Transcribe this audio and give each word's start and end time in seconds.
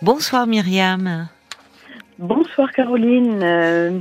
Bonsoir 0.00 0.46
Myriam. 0.46 1.28
Bonsoir 2.20 2.70
Caroline. 2.70 3.40
Euh, 3.42 3.98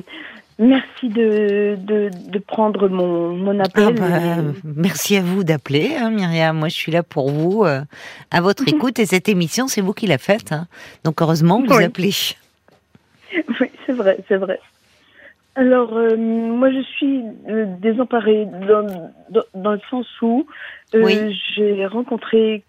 merci 0.59 1.09
de, 1.09 1.75
de, 1.75 2.38
prendre 2.38 2.88
mon, 2.88 3.35
mon 3.35 3.59
appel. 3.59 3.96
Ah 3.99 4.39
bah, 4.39 4.52
merci 4.63 5.18
à 5.18 5.23
vous 5.23 5.44
d'appeler, 5.44 5.96
hein, 5.96 6.12
Myriam. 6.12 6.55
Moi, 6.55 6.68
je 6.68 6.75
suis 6.75 6.91
là 6.91 7.02
pour 7.02 7.31
vous, 7.31 7.63
euh, 7.63 7.81
à 8.29 8.41
votre 8.41 8.62
mhm. 8.62 8.75
écoute. 8.75 8.99
Et 8.99 9.07
cette 9.07 9.28
émission, 9.28 9.68
c'est 9.68 9.81
vous 9.81 9.94
qui 9.94 10.05
la 10.05 10.20
faites. 10.20 10.52
Hein. 10.52 10.68
Donc, 11.04 11.20
heureusement 11.20 11.63
que 11.63 11.68
vous 11.68 11.81
appelez. 11.81 12.11
Oui, 13.59 13.70
c'est 13.86 13.91
vrai, 13.91 14.20
c'est 14.29 14.38
vrai. 14.38 14.59
Alors, 15.55 15.98
euh, 15.98 16.16
moi, 16.16 16.71
je 16.71 16.82
suis 16.82 17.23
désemparée 17.82 18.48
dans, 18.68 19.11
dans, 19.54 19.73
le 19.73 19.82
sens 19.89 20.07
où 20.21 20.45
j'ai 20.93 21.86
rencontré 21.88 22.64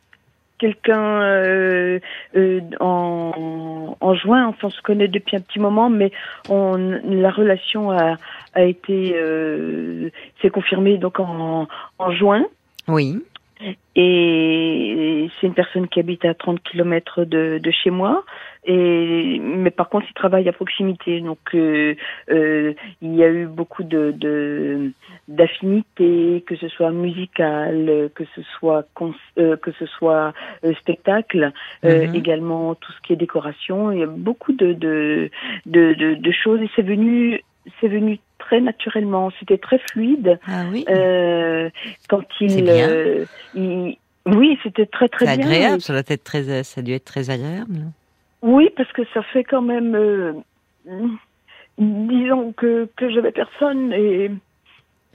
quelqu'un 0.58 1.22
euh, 1.22 1.98
euh, 2.36 2.60
en, 2.80 3.96
en, 4.00 4.14
juin. 4.14 4.46
Enfin, 4.46 4.68
on 4.68 4.70
se 4.70 4.82
connaît 4.82 5.08
depuis 5.08 5.36
un 5.36 5.40
petit 5.40 5.58
moment, 5.60 5.88
mais 5.90 6.10
on, 6.48 6.76
la 6.76 7.30
relation 7.30 7.90
a, 7.90 8.16
a 8.54 8.62
été 8.62 9.14
euh, 9.16 10.10
s'est 10.42 10.50
confirmée 10.50 10.98
donc 10.98 11.20
en, 11.20 11.68
en 11.98 12.10
juin. 12.12 12.44
Oui. 12.88 13.22
Et 13.96 15.28
c'est 15.40 15.46
une 15.48 15.54
personne 15.54 15.88
qui 15.88 15.98
habite 15.98 16.24
à 16.24 16.34
30 16.34 16.62
km 16.62 17.24
de, 17.24 17.58
de 17.58 17.70
chez 17.70 17.90
moi. 17.90 18.24
Et, 18.64 19.40
mais 19.40 19.70
par 19.70 19.88
contre, 19.88 20.06
il 20.08 20.14
travaille 20.14 20.48
à 20.48 20.52
proximité. 20.52 21.20
Donc, 21.20 21.38
euh, 21.54 21.94
euh, 22.30 22.74
il 23.02 23.14
y 23.16 23.24
a 23.24 23.28
eu 23.28 23.46
beaucoup 23.46 23.82
de 23.82 24.92
d'affinités, 25.26 26.44
que 26.46 26.56
ce 26.56 26.68
soit 26.68 26.90
musical, 26.90 28.10
que 28.14 28.24
ce 28.34 28.42
soit 28.58 28.86
euh, 29.38 29.56
que 29.56 29.72
ce 29.72 29.86
soit 29.86 30.32
euh, 30.64 30.74
spectacle, 30.74 31.52
euh, 31.84 32.06
mhm. 32.06 32.14
également 32.14 32.74
tout 32.74 32.92
ce 32.92 33.00
qui 33.02 33.12
est 33.12 33.16
décoration. 33.16 33.90
Il 33.90 33.98
y 34.00 34.02
a 34.02 34.06
beaucoup 34.06 34.52
de 34.52 34.72
de 34.72 35.30
de, 35.66 35.94
de, 35.94 36.14
de 36.14 36.32
choses. 36.32 36.60
Et 36.60 36.70
c'est 36.76 36.82
venu 36.82 37.42
c'est 37.80 37.88
venu 37.88 38.20
très 38.38 38.60
naturellement. 38.60 39.30
C'était 39.38 39.58
très 39.58 39.78
fluide. 39.90 40.38
Ah 40.46 40.64
oui. 40.70 40.84
Euh, 40.88 41.70
quand 42.08 42.22
il, 42.40 42.68
euh, 42.68 43.24
il, 43.54 43.96
oui, 44.26 44.58
c'était 44.62 44.86
très 44.86 45.08
très 45.08 45.24
bien. 45.36 45.46
agréable. 45.46 45.80
Ça 45.80 45.92
doit 45.92 46.02
être 46.06 46.24
très, 46.24 46.62
ça 46.62 46.80
a 46.80 46.82
dû 46.82 46.92
être 46.92 47.04
très 47.04 47.30
agréable. 47.30 47.92
Oui, 48.42 48.68
parce 48.76 48.90
que 48.92 49.02
ça 49.12 49.22
fait 49.22 49.44
quand 49.44 49.62
même, 49.62 49.94
euh, 49.94 50.32
disons 51.78 52.52
que 52.52 52.88
que 52.96 53.10
j'avais 53.10 53.32
personne 53.32 53.92
et 53.92 54.30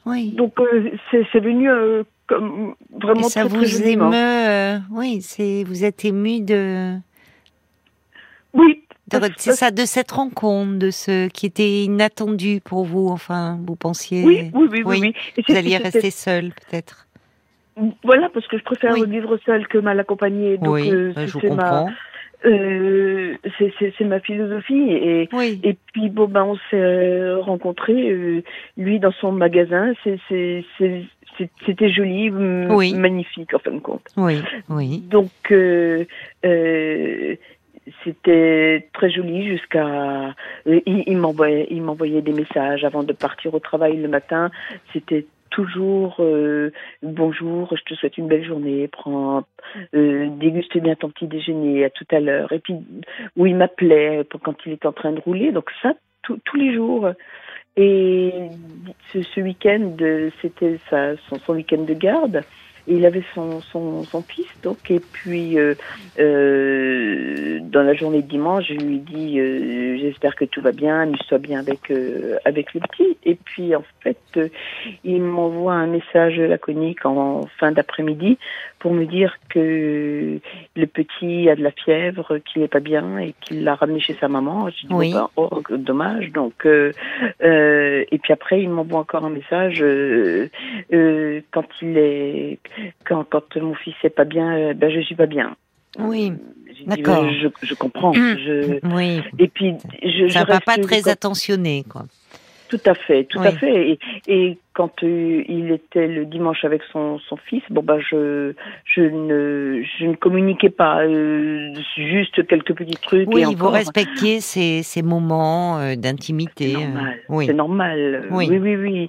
oui. 0.05 0.31
Donc 0.31 0.59
euh, 0.59 0.91
c'est 1.11 1.39
venu 1.39 1.69
euh, 1.69 2.03
comme 2.27 2.75
vraiment 2.91 3.21
et 3.21 3.29
ça 3.29 3.45
vous 3.45 3.81
émeut. 3.83 4.81
oui, 4.91 5.21
c'est 5.21 5.63
vous 5.63 5.85
êtes 5.85 6.03
ému 6.05 6.41
de. 6.41 6.97
Oui, 8.53 8.83
c'est 9.37 9.51
ça, 9.51 9.71
de 9.71 9.85
cette 9.85 10.11
rencontre, 10.11 10.79
de 10.79 10.91
ce 10.91 11.27
qui 11.27 11.45
était 11.45 11.83
inattendu 11.83 12.61
pour 12.63 12.85
vous, 12.85 13.09
enfin, 13.09 13.59
vous 13.65 13.75
pensiez. 13.75 14.23
Oui, 14.23 14.51
oui, 14.53 14.67
oui, 14.71 14.83
oui. 14.85 15.13
Vous 15.47 15.55
alliez 15.55 15.77
rester 15.77 16.11
seul, 16.11 16.51
peut-être. 16.51 17.07
Voilà, 18.03 18.29
parce 18.29 18.47
que 18.47 18.57
je 18.57 18.63
préfère 18.63 18.93
vivre 18.93 19.37
seul 19.45 19.67
que 19.67 19.77
mal 19.77 19.99
accompagné. 19.99 20.57
Donc, 20.57 20.75
oui, 20.75 20.91
euh, 20.91 21.13
je 21.15 21.39
comprends. 21.39 21.89
Euh, 22.45 23.37
c'est 23.57 24.01
ma 24.01 24.19
philosophie 24.19 24.91
et 24.91 25.29
et 25.63 25.77
puis 25.93 26.09
bon 26.09 26.27
ben 26.27 26.43
on 26.43 26.57
s'est 26.69 27.35
rencontrés 27.35 28.11
euh, 28.11 28.43
lui 28.75 28.99
dans 28.99 29.13
son 29.13 29.31
magasin 29.31 29.93
c'était 30.03 30.65
joli 31.89 32.31
magnifique 32.31 33.53
en 33.53 33.59
fin 33.59 33.71
de 33.71 33.79
compte 33.79 34.07
oui 34.17 34.41
oui 34.67 34.97
donc 34.99 35.31
euh 35.53 36.03
c'était 38.03 38.87
très 38.93 39.09
joli 39.09 39.47
jusqu'à 39.47 40.33
il, 40.65 40.81
il 40.85 41.17
m'envoyait 41.17 41.67
il 41.69 41.81
m'envoyait 41.81 42.21
des 42.21 42.33
messages 42.33 42.83
avant 42.83 43.03
de 43.03 43.13
partir 43.13 43.53
au 43.53 43.59
travail 43.59 43.97
le 43.97 44.07
matin. 44.07 44.51
C'était 44.93 45.25
toujours 45.49 46.17
euh, 46.19 46.71
bonjour 47.03 47.75
je 47.75 47.83
te 47.83 47.93
souhaite 47.93 48.17
une 48.17 48.27
belle 48.27 48.45
journée 48.45 48.87
prends 48.87 49.43
euh, 49.93 50.27
déguste 50.37 50.77
bien 50.79 50.95
ton 50.95 51.09
petit 51.09 51.27
déjeuner 51.27 51.85
à 51.85 51.89
tout 51.89 52.07
à 52.11 52.19
l'heure. 52.19 52.51
Et 52.51 52.59
puis 52.59 52.75
où 53.35 53.45
il 53.45 53.55
m'appelait 53.55 54.25
quand 54.43 54.55
il 54.65 54.73
était 54.73 54.87
en 54.87 54.93
train 54.93 55.11
de 55.11 55.19
rouler. 55.19 55.51
Donc 55.51 55.69
ça 55.81 55.93
tous 56.23 56.55
les 56.55 56.73
jours. 56.73 57.09
Et 57.75 58.31
ce, 59.11 59.21
ce 59.23 59.41
week-end 59.41 59.95
c'était 60.41 60.77
son, 60.89 61.37
son 61.39 61.53
week-end 61.53 61.83
de 61.83 61.93
garde 61.93 62.43
il 62.87 63.05
avait 63.05 63.23
son, 63.33 63.61
son, 63.61 64.03
son 64.03 64.21
fils, 64.21 64.47
donc, 64.61 64.91
et 64.91 64.99
puis 64.99 65.57
euh, 65.57 65.75
euh, 66.19 67.59
dans 67.61 67.81
la 67.81 67.93
journée 67.93 68.21
de 68.21 68.27
dimanche, 68.27 68.65
je 68.67 68.73
lui 68.73 68.99
dis 68.99 69.39
euh, 69.39 69.97
j'espère 69.99 70.35
que 70.35 70.45
tout 70.45 70.61
va 70.61 70.71
bien, 70.71 71.01
amuse-toi 71.01 71.37
bien 71.37 71.59
avec 71.59 71.91
avec 72.45 72.73
le 72.73 72.81
petit. 72.81 73.17
Et 73.23 73.35
puis 73.35 73.75
en 73.75 73.83
fait, 74.01 74.39
il 75.03 75.21
m'envoie 75.21 75.73
un 75.73 75.87
message 75.87 76.37
laconique 76.37 77.05
en 77.05 77.41
fin 77.59 77.71
d'après-midi 77.71 78.37
pour 78.83 78.93
me 78.93 79.05
dire 79.05 79.37
que 79.47 80.39
le 80.75 80.85
petit 80.87 81.49
a 81.49 81.55
de 81.55 81.63
la 81.63 81.71
fièvre, 81.71 82.37
qu'il 82.39 82.61
n'est 82.61 82.67
pas 82.67 82.81
bien 82.81 83.17
et 83.17 83.33
qu'il 83.39 83.63
l'a 83.63 83.75
ramené 83.75 84.01
chez 84.01 84.13
sa 84.19 84.27
maman. 84.27 84.69
Je 84.69 84.87
dis 84.87 84.93
oui. 84.93 85.13
Ben, 85.13 85.29
oh, 85.37 85.63
dommage. 85.71 86.31
Donc 86.33 86.65
et 86.65 88.19
puis 88.21 88.33
après, 88.33 88.61
il 88.61 88.69
m'envoie 88.69 88.99
encore 88.99 89.23
un 89.23 89.29
message 89.29 89.79
quand 91.51 91.65
il 91.81 91.97
est 91.97 92.59
quand, 93.05 93.23
quand 93.29 93.55
mon 93.55 93.73
fils 93.75 93.95
est 94.03 94.09
pas 94.09 94.25
bien, 94.25 94.53
euh, 94.53 94.73
ben 94.73 94.91
je 94.91 94.99
suis 94.99 95.15
pas 95.15 95.25
bien. 95.25 95.55
Oui, 95.99 96.31
ben, 96.31 96.95
d'accord. 96.95 97.29
Je, 97.29 97.47
je, 97.61 97.73
comprends. 97.75 98.13
Je... 98.13 98.79
Oui. 98.95 99.21
Et 99.39 99.47
puis, 99.47 99.75
je, 100.01 100.27
ça 100.27 100.43
va 100.43 100.59
pas 100.59 100.77
très 100.77 101.07
attentionné, 101.07 101.85
quoi. 101.87 102.03
Tout 102.69 102.81
à 102.85 102.95
fait, 102.95 103.25
tout 103.25 103.39
à 103.39 103.51
fait. 103.51 103.91
Et, 103.91 103.99
et 104.27 104.57
quand 104.73 105.03
euh, 105.03 105.43
il 105.47 105.71
était 105.71 106.07
le 106.07 106.25
dimanche 106.25 106.65
avec 106.65 106.81
son, 106.91 107.19
son 107.19 107.37
fils, 107.37 107.61
bon 107.69 107.83
bah 107.83 107.99
je 107.99 108.53
je 108.85 109.01
ne 109.01 109.83
je 109.83 110.05
ne 110.05 110.15
communiquais 110.15 110.71
pas, 110.71 111.03
euh, 111.03 111.73
juste 111.95 112.45
quelques 112.47 112.73
petits 112.73 112.99
trucs. 112.99 113.29
Oui, 113.31 113.43
et 113.43 113.55
vous 113.55 113.69
respectiez 113.69 114.39
ces, 114.39 114.81
ces 114.81 115.03
moments 115.03 115.77
euh, 115.77 115.95
d'intimité. 115.95 116.73
C'est 116.73 116.87
normal. 116.87 117.19
Oui. 117.29 117.45
C'est 117.45 117.53
normal. 117.53 118.27
Oui, 118.31 118.47
oui, 118.49 118.75
oui. 118.75 118.75
oui. 118.75 119.07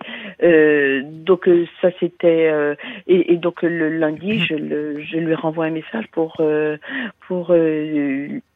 donc 1.24 1.48
ça 1.80 1.88
c'était 1.98 2.52
et, 3.06 3.32
et, 3.32 3.36
donc 3.36 3.62
le 3.62 3.88
lundi, 3.88 4.40
je 4.40 4.54
le 4.54 5.02
je 5.02 5.16
lui 5.16 5.34
renvoie 5.34 5.64
un 5.64 5.70
message 5.70 6.04
pour 6.12 6.42
pour 7.26 7.54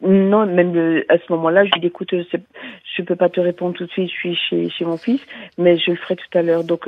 non 0.02 0.46
même 0.46 1.02
à 1.08 1.16
ce 1.16 1.32
moment-là, 1.32 1.64
je 1.64 1.70
lui 1.72 1.80
dis 1.80 1.86
écoute, 1.86 2.12
je 2.12 3.02
peux 3.02 3.16
pas 3.16 3.30
te 3.30 3.40
répondre 3.40 3.74
tout 3.74 3.86
de 3.86 3.90
suite, 3.90 4.10
je 4.10 4.14
suis 4.14 4.36
chez 4.36 4.68
chez 4.68 4.84
mon 4.84 4.98
fils, 4.98 5.24
mais 5.56 5.78
je 5.78 5.92
le 5.92 5.96
ferai 5.96 6.16
tout 6.16 6.38
à 6.38 6.42
l'heure. 6.42 6.64
Donc 6.64 6.86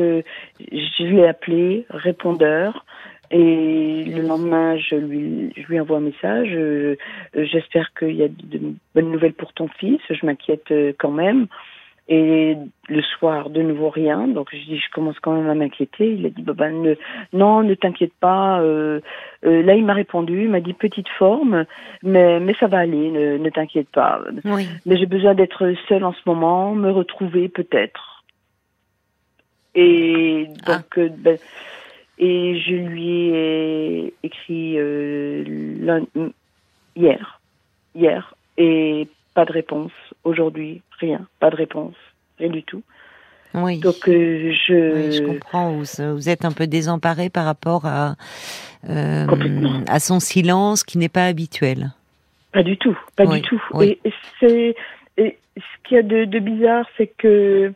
je 0.59 1.05
l'ai 1.05 1.27
appelé, 1.27 1.87
répondeur. 1.91 2.85
Et 3.31 4.05
le 4.07 4.23
lendemain, 4.23 4.77
je 4.77 4.97
lui, 4.97 5.53
je 5.57 5.63
lui 5.69 5.79
envoie 5.79 5.99
un 5.99 6.01
message. 6.01 6.49
Euh, 6.53 6.97
j'espère 7.35 7.95
qu'il 7.95 8.17
y 8.17 8.25
a 8.25 8.29
de 8.29 8.61
bonnes 8.95 9.13
nouvelles 9.13 9.35
pour 9.35 9.53
ton 9.53 9.69
fils. 9.69 10.01
Je 10.11 10.27
m'inquiète 10.27 10.73
euh, 10.73 10.93
quand 10.99 11.13
même. 11.13 11.47
Et 12.09 12.57
le 12.89 13.03
soir, 13.03 13.51
de 13.51 13.63
nouveau 13.63 13.89
rien. 13.89 14.27
Donc 14.27 14.49
je 14.51 14.59
dis, 14.65 14.79
je 14.79 14.91
commence 14.93 15.21
quand 15.21 15.33
même 15.33 15.49
à 15.49 15.55
m'inquiéter. 15.55 16.13
Il 16.13 16.27
a 16.27 16.31
dit, 16.31 16.43
bah, 16.43 16.55
bah 16.57 16.71
ne, 16.71 16.97
non, 17.33 17.63
ne 17.63 17.75
t'inquiète 17.75 18.15
pas. 18.19 18.61
Euh, 18.63 18.99
euh, 19.47 19.63
là, 19.63 19.77
il 19.77 19.85
m'a 19.85 19.95
répondu, 19.95 20.43
il 20.43 20.51
m'a 20.51 20.59
dit 20.59 20.73
petite 20.73 21.09
forme, 21.11 21.67
mais 22.03 22.41
mais 22.41 22.55
ça 22.59 22.67
va 22.67 22.79
aller. 22.79 23.13
Ne, 23.13 23.39
ne 23.39 23.51
t'inquiète 23.51 23.91
pas. 23.91 24.23
Oui. 24.45 24.67
Mais 24.87 24.97
j'ai 24.97 25.07
besoin 25.07 25.35
d'être 25.35 25.73
seule 25.89 26.03
en 26.03 26.13
ce 26.13 26.23
moment, 26.27 26.75
me 26.75 26.91
retrouver 26.91 27.49
peut-être. 27.49 28.10
Et 29.75 30.49
ah. 30.67 30.77
donc, 30.77 30.99
euh, 30.99 31.09
ben, 31.17 31.39
et 32.23 32.61
je 32.61 32.75
lui 32.75 33.31
ai 33.31 34.15
écrit 34.23 34.79
euh, 34.79 35.73
hier, 36.95 37.41
hier, 37.95 38.35
et 38.59 39.09
pas 39.35 39.47
de 39.47 39.53
réponse. 39.53 39.93
Aujourd'hui, 40.23 40.83
rien, 40.99 41.27
pas 41.41 41.49
de 41.49 41.57
réponse, 41.57 41.95
rien 42.39 42.51
du 42.51 42.63
tout. 42.63 42.83
Oui. 43.55 43.79
Donc 43.79 44.07
euh, 44.07 44.53
je. 44.53 45.11
je 45.11 45.25
comprends. 45.25 45.73
Vous, 45.73 46.29
êtes 46.29 46.45
un 46.45 46.53
peu 46.53 46.67
désemparé 46.67 47.31
par 47.31 47.47
rapport 47.47 47.87
à 47.87 48.17
euh, 48.89 49.27
à 49.89 49.99
son 49.99 50.21
silence 50.21 50.85
qui 50.85 50.99
n'est 50.99 51.09
pas 51.09 51.25
habituel. 51.25 51.93
Pas 52.53 52.63
du 52.63 52.77
tout, 52.77 52.99
pas 53.17 53.25
du 53.25 53.41
tout. 53.41 53.61
Et, 53.81 53.99
c'est 54.39 54.75
ce 55.17 55.63
qu'il 55.85 55.97
y 55.97 55.99
a 55.99 56.03
de, 56.03 56.27
de 56.27 56.39
bizarre, 56.39 56.87
c'est 56.97 57.09
que 57.09 57.73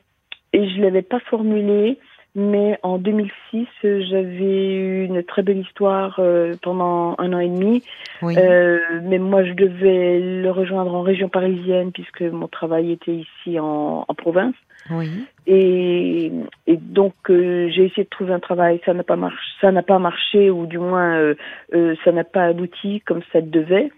et 0.55 0.69
je 0.71 0.81
l'avais 0.81 1.03
pas 1.03 1.19
formulé, 1.19 1.99
mais 2.37 2.79
en 2.85 2.99
2006, 2.99 3.67
j'avais 3.83 4.75
eu 4.75 5.05
une 5.05 5.25
très 5.25 5.43
belle 5.43 5.59
histoire 5.59 6.17
euh, 6.21 6.55
pendant 6.63 7.17
un 7.19 7.33
an 7.33 7.41
et 7.41 7.49
demi. 7.49 7.83
Oui. 8.23 8.37
Euh, 8.39 8.79
mais 9.03 9.19
moi, 9.19 9.45
je 9.45 9.53
devais 9.53 10.21
le 10.21 10.51
rejoindre 10.51 10.95
en 10.95 11.03
région 11.03 11.29
parisienne 11.29 11.91
puisque 11.93 12.23
mon 12.23 12.47
travail 12.47 12.93
était 12.93 13.15
ici 13.15 13.59
en, 13.59 14.05
en 14.07 14.15
province. 14.15 14.55
Oui. 14.91 15.09
Et, 15.47 16.33
et 16.67 16.77
donc 16.77 17.15
euh, 17.31 17.69
j'ai 17.71 17.87
essayé 17.87 18.05
de 18.05 18.09
trouver 18.09 18.33
un 18.33 18.41
travail, 18.41 18.81
ça 18.85 18.95
n'a 18.95 19.03
pas 19.03 19.17
marché, 19.17 19.39
ça 19.61 19.73
n'a 19.73 19.83
pas 19.83 19.99
marché 19.99 20.51
ou 20.51 20.67
du 20.67 20.79
moins 20.79 21.17
euh, 21.17 21.35
euh, 21.75 21.95
ça 22.05 22.13
n'a 22.13 22.25
pas 22.25 22.45
abouti 22.45 23.01
comme 23.07 23.21
ça 23.33 23.41
devait. 23.41 23.91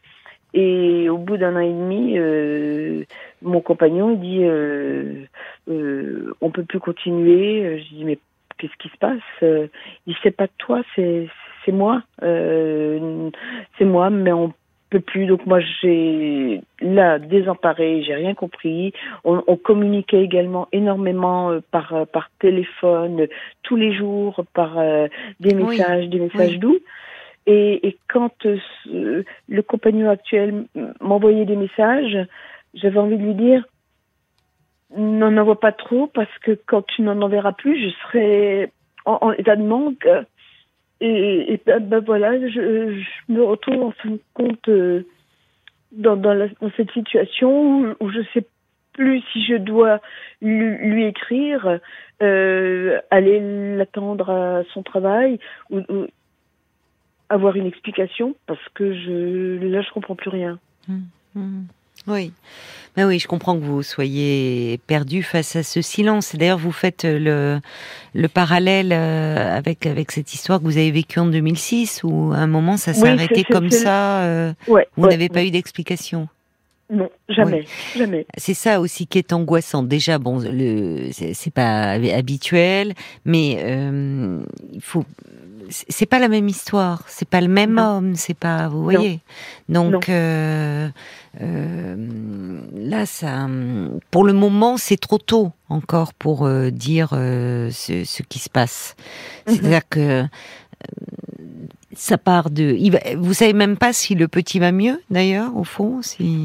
Et 0.58 1.10
au 1.10 1.18
bout 1.18 1.36
d'un 1.36 1.54
an 1.54 1.60
et 1.60 1.68
demi, 1.68 2.14
euh, 2.16 3.04
mon 3.42 3.60
compagnon 3.60 4.12
il 4.12 4.20
dit 4.20 4.40
euh, 4.42 5.26
euh, 5.68 6.32
on 6.40 6.50
peut 6.50 6.64
plus 6.64 6.80
continuer. 6.80 7.78
Je 7.78 7.94
dis 7.94 8.04
mais 8.06 8.18
qu'est-ce 8.56 8.76
qui 8.78 8.88
se 8.88 8.96
passe? 8.96 9.20
Il 9.42 9.68
dit 10.06 10.16
c'est 10.22 10.34
pas 10.34 10.48
toi, 10.56 10.82
c'est 10.94 11.28
c'est 11.66 11.72
moi, 11.72 12.02
euh, 12.22 13.30
c'est 13.76 13.84
moi, 13.84 14.08
mais 14.08 14.32
on 14.32 14.54
peut 14.88 15.00
plus. 15.00 15.26
Donc 15.26 15.44
moi 15.44 15.58
j'ai 15.82 16.62
là 16.80 17.18
désemparé, 17.18 18.02
j'ai 18.02 18.14
rien 18.14 18.34
compris. 18.34 18.94
On, 19.24 19.42
on, 19.46 19.56
communiquait 19.56 20.22
également 20.22 20.68
énormément 20.72 21.50
euh, 21.50 21.60
par 21.70 21.92
euh, 21.92 22.04
par 22.06 22.30
téléphone 22.38 23.26
tous 23.62 23.76
les 23.76 23.92
jours, 23.92 24.42
par 24.54 24.78
euh, 24.78 25.08
des 25.40 25.54
messages, 25.54 26.08
des 26.08 26.20
messages 26.20 26.58
doux. 26.58 26.78
Et, 27.46 27.86
et 27.86 27.98
quand 28.08 28.44
le 28.84 29.62
compagnon 29.62 30.10
actuel 30.10 30.66
m'envoyait 31.00 31.44
des 31.44 31.56
messages, 31.56 32.18
j'avais 32.74 32.98
envie 32.98 33.16
de 33.16 33.22
lui 33.22 33.34
dire 33.34 33.64
n'en 34.94 35.36
envoie 35.36 35.60
pas 35.60 35.72
trop 35.72 36.06
parce 36.06 36.38
que 36.42 36.58
quand 36.66 36.82
tu 36.82 37.02
n'en 37.02 37.20
enverras 37.22 37.52
plus, 37.52 37.82
je 37.82 37.90
serai 38.02 38.72
en, 39.04 39.32
état 39.32 39.56
de 39.56 39.62
manque. 39.62 40.08
Et, 41.00 41.52
et 41.52 41.60
ben, 41.64 41.80
ben 41.80 42.00
voilà, 42.00 42.38
je, 42.40 42.48
je, 42.48 43.32
me 43.32 43.42
retrouve 43.42 43.82
en 43.82 43.90
fin 43.90 44.10
de 44.10 44.20
compte 44.32 44.68
euh, 44.68 45.02
dans, 45.92 46.16
dans, 46.16 46.32
la, 46.32 46.48
dans, 46.60 46.70
cette 46.76 46.90
situation 46.92 47.94
où, 48.00 48.10
je 48.10 48.20
sais 48.32 48.46
plus 48.94 49.22
si 49.32 49.44
je 49.44 49.56
dois 49.56 50.00
lui, 50.40 50.76
lui 50.78 51.04
écrire, 51.04 51.80
euh, 52.22 52.98
aller 53.10 53.76
l'attendre 53.76 54.30
à 54.30 54.62
son 54.72 54.82
travail 54.82 55.38
ou, 55.68 55.80
ou, 55.90 56.06
avoir 57.28 57.56
une 57.56 57.66
explication 57.66 58.34
parce 58.46 58.60
que 58.74 58.94
je 58.94 59.58
là 59.66 59.82
je 59.82 59.90
comprends 59.92 60.16
plus 60.16 60.30
rien. 60.30 60.58
Mmh, 60.88 60.98
mmh. 61.34 61.64
Oui. 62.06 62.32
Mais 62.96 63.04
oui, 63.04 63.18
je 63.18 63.26
comprends 63.26 63.58
que 63.58 63.64
vous 63.64 63.82
soyez 63.82 64.78
perdu 64.86 65.22
face 65.22 65.56
à 65.56 65.62
ce 65.62 65.82
silence. 65.82 66.34
D'ailleurs, 66.34 66.58
vous 66.58 66.72
faites 66.72 67.04
le, 67.04 67.60
le 68.14 68.28
parallèle 68.28 68.92
euh, 68.92 69.56
avec, 69.56 69.86
avec 69.86 70.12
cette 70.12 70.32
histoire 70.32 70.60
que 70.60 70.64
vous 70.64 70.78
avez 70.78 70.90
vécue 70.90 71.18
en 71.18 71.26
2006, 71.26 72.02
où 72.04 72.32
à 72.32 72.38
un 72.38 72.46
moment 72.46 72.76
ça 72.76 72.94
s'est 72.94 73.08
arrêté 73.08 73.44
comme 73.44 73.70
ça. 73.70 74.22
Euh, 74.22 74.52
ouais, 74.68 74.88
vous 74.96 75.08
n'avez 75.08 75.28
pas 75.28 75.44
eu 75.44 75.50
d'explication. 75.50 76.28
Non, 76.88 77.10
jamais, 77.28 77.64
jamais. 77.96 78.26
C'est 78.36 78.54
ça 78.54 78.80
aussi 78.80 79.08
qui 79.08 79.18
est 79.18 79.32
angoissant. 79.32 79.82
Déjà, 79.82 80.18
bon, 80.18 80.38
le 80.38 81.08
c'est 81.10 81.52
pas 81.52 81.90
habituel, 81.90 82.94
mais 83.24 83.58
euh, 83.58 84.40
il 84.72 84.80
faut 84.80 85.04
c'est 85.70 86.06
pas 86.06 86.18
la 86.18 86.28
même 86.28 86.48
histoire, 86.48 87.02
c'est 87.08 87.28
pas 87.28 87.40
le 87.40 87.48
même 87.48 87.78
homme, 87.78 88.14
c'est 88.16 88.34
pas, 88.34 88.68
vous 88.68 88.82
voyez. 88.82 89.20
Donc 89.68 90.08
euh, 90.08 90.88
euh, 91.40 92.60
là, 92.74 93.06
ça, 93.06 93.48
pour 94.10 94.24
le 94.24 94.32
moment, 94.32 94.76
c'est 94.76 94.96
trop 94.96 95.18
tôt 95.18 95.52
encore 95.68 96.14
pour 96.14 96.46
euh, 96.46 96.70
dire 96.70 97.10
ce, 97.10 98.02
ce, 98.04 98.22
qui 98.22 98.38
se 98.38 98.48
passe. 98.48 98.94
Mhm. 99.46 99.54
C'est-à-dire 99.54 99.88
que 99.88 100.24
ça 101.96 102.18
part 102.18 102.50
de. 102.50 102.76
vous 103.16 103.32
savez 103.32 103.52
même 103.52 103.76
pas 103.76 103.92
si 103.92 104.14
le 104.14 104.28
petit 104.28 104.58
va 104.58 104.70
mieux, 104.70 105.00
d'ailleurs, 105.10 105.56
au 105.56 105.64
fond 105.64 106.02
Si, 106.02 106.44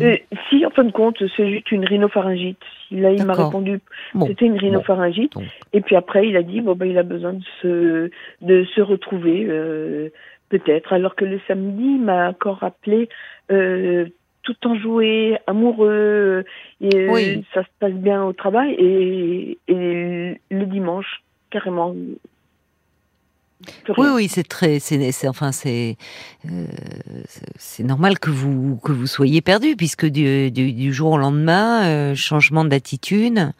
si 0.49 0.65
en 0.65 0.69
fin 0.69 0.83
de 0.83 0.91
compte, 0.91 1.17
c'est 1.35 1.49
juste 1.49 1.71
une 1.71 1.85
rhinopharyngite. 1.85 2.57
Là, 2.91 3.11
il 3.11 3.25
m'a 3.25 3.33
répondu, 3.33 3.79
c'était 4.27 4.45
une 4.45 4.57
rhinopharyngite. 4.57 5.33
Et 5.73 5.81
puis 5.81 5.95
après, 5.95 6.27
il 6.27 6.37
a 6.37 6.43
dit, 6.43 6.61
bon, 6.61 6.75
ben, 6.75 6.85
il 6.85 6.97
a 6.97 7.03
besoin 7.03 7.33
de 7.33 7.43
se, 7.61 8.09
de 8.41 8.65
se 8.75 8.81
retrouver, 8.81 9.45
euh, 9.47 10.09
peut-être. 10.49 10.93
Alors 10.93 11.15
que 11.15 11.25
le 11.25 11.39
samedi, 11.47 11.83
il 11.83 12.01
m'a 12.01 12.29
encore 12.29 12.57
rappelé, 12.57 13.09
euh, 13.51 14.07
tout 14.43 14.55
en 14.65 14.75
joué, 14.75 15.37
amoureux, 15.45 16.43
et 16.81 17.43
ça 17.53 17.61
se 17.61 17.69
passe 17.79 17.93
bien 17.93 18.23
au 18.23 18.33
travail. 18.33 18.73
Et, 18.73 19.57
et 19.67 20.39
le 20.49 20.65
dimanche, 20.65 21.21
carrément, 21.49 21.93
oui, 23.97 24.07
oui, 24.13 24.27
c'est 24.27 24.47
très, 24.47 24.79
c'est, 24.79 25.27
enfin, 25.27 25.51
c'est, 25.51 25.97
euh, 26.49 26.65
c'est 27.57 27.83
normal 27.83 28.19
que 28.19 28.29
vous 28.29 28.77
que 28.77 28.91
vous 28.91 29.07
soyez 29.07 29.41
perdu 29.41 29.75
puisque 29.75 30.05
du, 30.05 30.51
du, 30.51 30.93
jour 30.93 31.11
au 31.11 31.17
lendemain, 31.17 31.83
euh, 31.85 32.15
changement 32.15 32.65
d'attitude. 32.65 33.51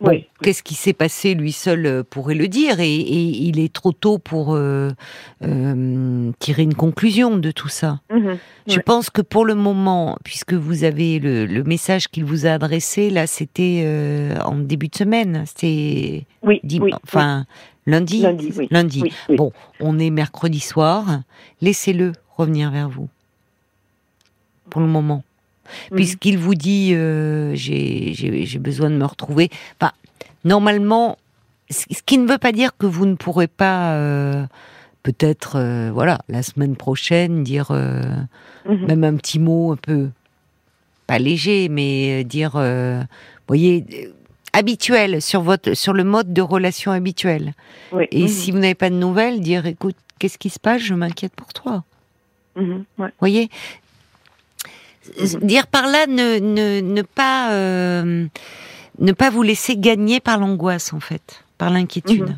Bon, 0.00 0.22
qu'est-ce 0.42 0.62
qui 0.62 0.74
s'est 0.74 0.92
passé 0.92 1.34
Lui 1.34 1.52
seul 1.52 1.86
euh, 1.86 2.02
pourrait 2.02 2.34
le 2.34 2.48
dire 2.48 2.80
et, 2.80 2.90
il 2.90 3.58
est 3.58 3.72
trop 3.72 3.92
tôt 3.92 4.18
pour 4.18 4.54
euh, 4.54 4.90
tirer 6.38 6.62
une 6.62 6.74
conclusion 6.74 7.36
de 7.36 7.50
tout 7.50 7.68
ça. 7.68 8.00
Mhm. 8.10 8.38
Je 8.66 8.78
pense 8.80 9.10
que 9.10 9.22
pour 9.22 9.44
le 9.44 9.54
moment, 9.54 10.16
puisque 10.24 10.54
vous 10.54 10.84
avez 10.84 11.18
le, 11.18 11.46
le 11.46 11.64
message 11.64 12.08
qu'il 12.08 12.24
vous 12.24 12.46
a 12.46 12.50
adressé, 12.50 13.10
là, 13.10 13.26
c'était 13.26 13.86
en 14.44 14.56
début 14.56 14.88
de 14.88 14.96
semaine, 14.96 15.44
c'était 15.46 16.26
oui, 16.42 16.60
enfin 17.04 17.46
Lundi 17.86 18.24
Lundi, 18.70 19.12
Bon, 19.36 19.52
on 19.80 19.98
est 19.98 20.10
mercredi 20.10 20.60
soir. 20.60 21.22
Laissez-le 21.60 22.12
revenir 22.36 22.70
vers 22.70 22.88
vous. 22.88 23.08
Pour 24.68 24.80
le 24.80 24.86
moment. 24.86 25.24
Mhm. 25.90 25.96
Puisqu'il 25.96 26.38
vous 26.38 26.54
dit 26.54 26.92
euh, 26.94 27.54
j'ai 27.54 28.58
besoin 28.58 28.90
de 28.90 28.96
me 28.96 29.04
retrouver. 29.04 29.50
Enfin, 29.80 29.92
normalement, 30.44 31.16
ce 31.70 32.02
qui 32.04 32.18
ne 32.18 32.28
veut 32.28 32.38
pas 32.38 32.52
dire 32.52 32.76
que 32.76 32.86
vous 32.86 33.06
ne 33.06 33.14
pourrez 33.14 33.46
pas, 33.46 33.94
euh, 33.94 34.44
peut-être, 35.02 35.56
euh, 35.56 35.90
voilà, 35.92 36.18
la 36.28 36.42
semaine 36.42 36.76
prochaine, 36.76 37.44
dire 37.44 37.70
mhm. 37.70 38.86
même 38.86 39.04
un 39.04 39.16
petit 39.16 39.38
mot 39.38 39.72
un 39.72 39.76
peu, 39.76 40.08
pas 41.06 41.18
léger, 41.18 41.68
mais 41.68 42.24
dire, 42.24 42.52
voyez, 43.48 44.12
habituel, 44.52 45.22
sur 45.22 45.42
votre, 45.42 45.74
sur 45.74 45.92
le 45.92 46.04
mode 46.04 46.32
de 46.32 46.42
relation 46.42 46.92
habituel. 46.92 47.54
Et 48.10 48.28
si 48.28 48.50
vous 48.50 48.58
n'avez 48.58 48.74
pas 48.74 48.90
de 48.90 48.94
nouvelles, 48.94 49.40
dire, 49.40 49.66
écoute, 49.66 49.96
qu'est-ce 50.18 50.38
qui 50.38 50.50
se 50.50 50.58
passe? 50.58 50.82
Je 50.82 50.94
m'inquiète 50.94 51.34
pour 51.34 51.52
toi. 51.52 51.84
Vous 52.56 52.84
voyez? 53.20 53.48
Dire 55.42 55.66
par 55.66 55.86
là 55.86 56.06
ne, 56.06 56.38
ne, 56.38 56.80
ne 56.80 57.02
pas 57.02 57.52
euh, 57.52 58.26
ne 58.98 59.12
pas 59.12 59.30
vous 59.30 59.42
laisser 59.42 59.76
gagner 59.76 60.20
par 60.20 60.38
l'angoisse 60.38 60.92
en 60.92 61.00
fait, 61.00 61.42
par 61.58 61.70
l'inquiétude. 61.70 62.36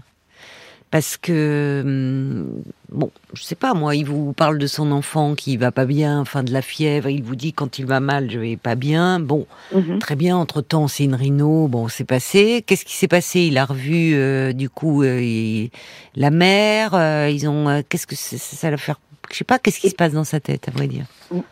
Parce 0.93 1.17
que 1.17 1.83
hum, 1.83 2.62
bon, 2.91 3.11
je 3.33 3.43
sais 3.43 3.55
pas 3.55 3.73
moi, 3.73 3.97
il 3.97 4.05
vous 4.05 4.35
parle 4.35 4.59
de 4.59 4.67
son 4.67 4.93
enfant 4.93 5.35
qui 5.35 5.56
va 5.56 5.73
pas 5.73 5.87
bien, 5.87 6.21
enfin 6.21 6.43
de 6.43 6.53
la 6.53 6.61
fièvre, 6.61 7.09
il 7.09 7.23
vous 7.23 7.35
dit 7.35 7.55
quand 7.55 7.79
il 7.79 7.87
va 7.87 7.99
mal, 7.99 8.31
je 8.31 8.39
vais 8.39 8.59
pas 8.59 8.75
bien. 8.75 9.19
Bon, 9.19 9.47
mhm. 9.75 10.00
très 10.00 10.17
bien. 10.17 10.37
Entre 10.37 10.61
temps, 10.61 10.89
c'est 10.89 11.05
une 11.05 11.15
rhino. 11.15 11.67
Bon, 11.67 11.89
c'est 11.89 12.05
passé. 12.05 12.63
Qu'est-ce 12.67 12.84
qui 12.84 12.93
s'est 12.93 13.08
passé? 13.08 13.41
Il 13.41 13.56
a 13.56 13.65
revu 13.65 14.13
euh, 14.15 14.53
du 14.53 14.69
coup 14.69 15.03
euh, 15.03 15.67
la 16.15 16.31
mère. 16.31 16.93
Euh, 16.93 17.31
ils 17.32 17.49
ont. 17.49 17.82
Qu'est-ce 17.89 18.06
que 18.06 18.15
ça, 18.15 18.37
ça 18.37 18.70
va 18.70 18.77
faire 18.77 19.01
je 19.32 19.39
sais 19.39 19.44
pas 19.44 19.58
qu'est-ce 19.58 19.81
qui 19.81 19.89
se 19.89 19.94
passe 19.94 20.12
dans 20.12 20.24
sa 20.24 20.41
tête, 20.41 20.69
à 20.69 20.70
vrai 20.72 20.86
dire. 20.86 21.06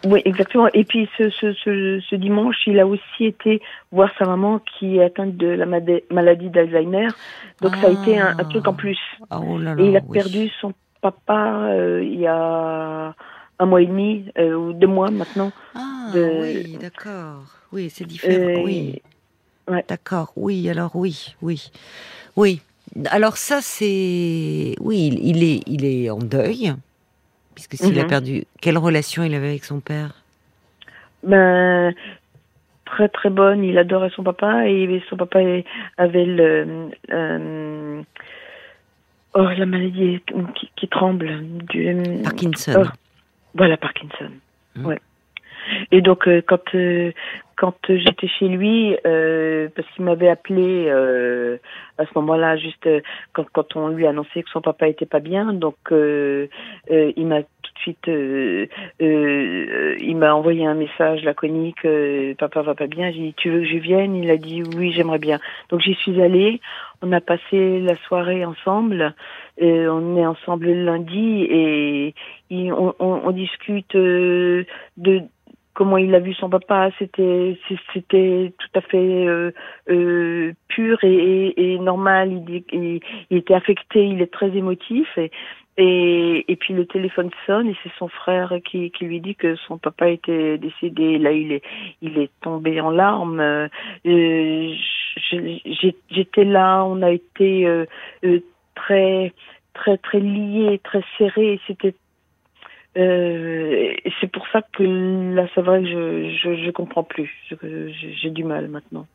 Oui, 0.07 0.21
exactement. 0.25 0.69
Et 0.75 0.85
puis 0.85 1.09
ce, 1.17 1.31
ce, 1.31 1.55
ce, 1.55 2.01
ce 2.09 2.15
dimanche, 2.15 2.57
il 2.67 2.79
a 2.79 2.87
aussi 2.87 3.25
été 3.25 3.63
voir 3.91 4.11
sa 4.19 4.27
maman 4.27 4.61
qui 4.61 4.99
est 4.99 5.05
atteinte 5.05 5.37
de 5.37 5.47
la 5.47 5.65
maladie 5.67 6.51
d'Alzheimer. 6.51 7.09
Donc 7.63 7.75
ça 7.77 7.89
a 7.89 7.91
été 7.91 8.19
un, 8.19 8.35
truc 8.45 8.69
en 8.69 8.75
plus. 8.75 8.99
Ah, 9.31 9.41
oh 9.43 9.59
là 9.59 9.75
là, 9.75 9.83
et 9.83 9.87
il 9.87 9.97
a 9.97 10.01
perdu 10.01 10.51
son 10.61 10.75
papa 11.01 11.69
euh, 11.71 12.03
il 12.05 12.21
y 12.21 12.27
a 12.27 13.15
un 13.59 13.67
mois 13.67 13.81
et 13.81 13.87
demi 13.87 14.27
euh, 14.39 14.55
ou 14.55 14.73
deux 14.75 14.87
mois 14.87 15.11
maintenant. 15.11 15.51
Ah 15.75 16.11
oui, 16.15 16.77
d'accord. 16.79 17.45
Oui, 17.73 17.91
c'est 17.91 18.05
différent. 18.05 18.63
oui. 18.63 19.01
Ouais. 19.69 19.85
D'accord. 19.89 20.33
Oui, 20.37 20.69
alors 20.69 20.97
oui, 20.97 21.37
oui, 21.43 21.71
oui. 22.37 22.61
Alors 23.07 23.37
ça 23.37 23.61
c'est, 23.63 24.75
oui, 24.81 25.19
il 25.23 25.45
est, 25.45 25.63
il 25.67 25.85
est 25.85 26.11
en 26.11 26.19
deuil. 26.19 26.75
Puisque 27.55 27.75
s'il 27.75 27.99
a 27.99 28.03
mhm. 28.03 28.09
perdu, 28.09 28.45
quelle 28.61 28.79
relation 28.79 29.23
il 29.23 29.35
avait 29.35 29.49
avec 29.49 29.65
son 29.65 29.81
père? 29.81 30.15
Ben 31.23 31.95
très 32.91 33.09
très 33.09 33.31
bonne. 33.31 33.65
Il 33.65 33.79
adorait 33.79 34.11
son 34.11 34.23
papa 34.23 34.67
et 34.69 35.03
son 35.09 35.17
papa 35.17 35.41
avait 35.97 36.25
le 36.25 36.91
euh, 37.11 38.03
oh 39.35 39.49
la 39.57 39.67
maladie 39.67 40.21
qui, 40.77 40.89
tremble 40.89 41.41
du 41.69 41.97
Parkinson. 42.23 42.83
Oh, 42.85 42.89
voilà 43.55 43.77
Parkinson. 43.77 44.31
Mmh. 44.77 44.87
Ouais. 44.87 45.01
Et 45.93 46.01
donc 46.01 46.29
euh, 46.29 46.43
quand 46.47 46.75
euh, 46.75 47.13
quand 47.61 47.77
j'étais 47.91 48.27
chez 48.27 48.49
lui, 48.49 48.97
euh, 49.07 49.69
parce 49.77 49.87
qu'il 49.91 50.07
m'avait 50.07 50.31
appelé 50.31 50.87
euh, 50.89 51.59
à 51.99 52.07
ce 52.07 52.11
moment-là, 52.15 52.57
juste 52.57 52.87
euh, 52.87 53.03
quand, 53.35 53.45
quand 53.53 53.77
on 53.77 53.89
lui 53.89 54.07
a 54.07 54.11
annoncé 54.11 54.43
que 54.43 54.49
son 54.49 54.63
papa 54.63 54.89
était 54.89 55.05
pas 55.05 55.21
bien, 55.21 55.53
donc 55.53 55.77
il 55.91 57.27
m'a 57.27 57.43
tout 57.43 57.73
de 57.75 57.79
suite, 57.81 58.07
il 58.99 60.17
m'a 60.17 60.35
envoyé 60.35 60.65
un 60.65 60.75
message 60.75 61.23
laconique, 61.23 61.87
papa 62.39 62.63
va 62.63 62.75
pas 62.75 62.87
bien. 62.87 63.13
J'ai 63.13 63.21
dit 63.21 63.35
tu 63.37 63.51
veux 63.51 63.61
que 63.61 63.67
je 63.67 63.77
vienne? 63.77 64.17
Il 64.17 64.31
a 64.31 64.39
dit 64.39 64.63
oui, 64.63 64.93
j'aimerais 64.93 65.19
bien. 65.19 65.39
Donc 65.69 65.83
j'y 65.83 65.95
suis 65.97 66.23
allée. 66.23 66.63
On 67.03 67.13
a 67.13 67.21
passé 67.21 67.81
la 67.81 67.97
soirée 68.09 68.43
ensemble. 68.47 69.15
on 69.61 70.17
est 70.17 70.27
ensemble 70.27 70.67
le 70.67 70.85
lundi 70.85 71.43
et, 71.43 72.15
on, 72.51 72.95
on, 72.99 73.21
on, 73.25 73.31
discute 73.33 73.95
de 73.95 74.67
comment 75.75 75.97
il 75.97 76.15
a 76.15 76.19
vu 76.19 76.35
son 76.35 76.51
papa, 76.51 76.91
c'était 76.99 77.59
c'était 77.93 78.53
tout 78.59 78.79
à 78.79 78.81
fait 78.81 79.27
euh, 79.27 79.51
euh, 79.89 80.53
pur 80.69 80.99
et, 81.03 81.55
et, 81.57 81.79
normal. 81.79 82.33
Il, 82.33 82.65
il, 82.73 83.01
il, 83.31 83.37
était 83.37 83.55
affecté, 83.55 84.05
il 84.07 84.21
est 84.21 84.33
très 84.33 84.49
émotif 84.57 85.07
et, 85.17 85.31
et, 85.77 86.45
et 86.53 86.57
puis 86.57 86.75
le 86.75 86.87
téléphone 86.87 87.31
sonne 87.47 87.69
et 87.69 87.77
c'est 87.83 87.93
son 87.99 88.09
frère 88.09 88.53
qui, 88.65 88.91
qui 88.91 89.05
lui 89.05 89.21
dit 89.21 89.35
que 89.35 89.57
son 89.57 89.79
papa 89.79 90.09
était 90.09 90.59
décédé. 90.59 91.19
Là, 91.19 91.33
il 91.33 91.53
est 91.53 91.63
il 92.03 92.19
est 92.19 92.31
tombé 92.43 92.81
en 92.81 92.91
larmes. 92.91 93.41
Euh, 93.41 93.69
J'étais 96.11 96.45
là, 96.45 96.85
on 96.85 97.03
a 97.03 97.11
été 97.11 97.67
euh, 97.67 97.87
euh, 98.25 98.41
très 98.75 99.33
très 99.75 99.97
très 99.99 100.21
liés, 100.21 100.81
très 100.83 101.03
serrés. 101.17 101.61
C'était 101.67 101.95
euh, 102.97 103.93
c'est 104.21 104.31
pour 104.31 104.47
ça 104.53 104.63
que 104.73 104.83
là, 105.35 105.47
c'est 105.55 105.63
vrai 105.63 105.83
que 105.83 105.89
je, 105.89 106.39
je, 106.43 106.65
je 106.65 106.71
comprends 106.71 107.05
plus. 107.05 107.31
J'ai 107.63 108.31
du 108.31 108.45
mal 108.45 108.69
maintenant. 108.69 109.07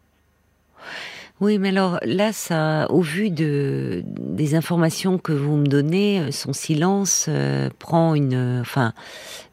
Oui, 1.42 1.60
mais 1.60 1.70
alors 1.70 2.00
là, 2.04 2.32
ça, 2.32 2.88
au 2.90 3.02
vu 3.02 3.30
de 3.30 4.04
des 4.06 4.56
informations 4.56 5.18
que 5.18 5.34
vous 5.34 5.58
me 5.58 5.68
donnez, 5.68 6.22
euh, 6.22 6.32
son 6.32 6.54
silence 6.54 7.26
euh, 7.28 7.70
prend 7.78 8.16
une. 8.16 8.60
Enfin, 8.62 8.94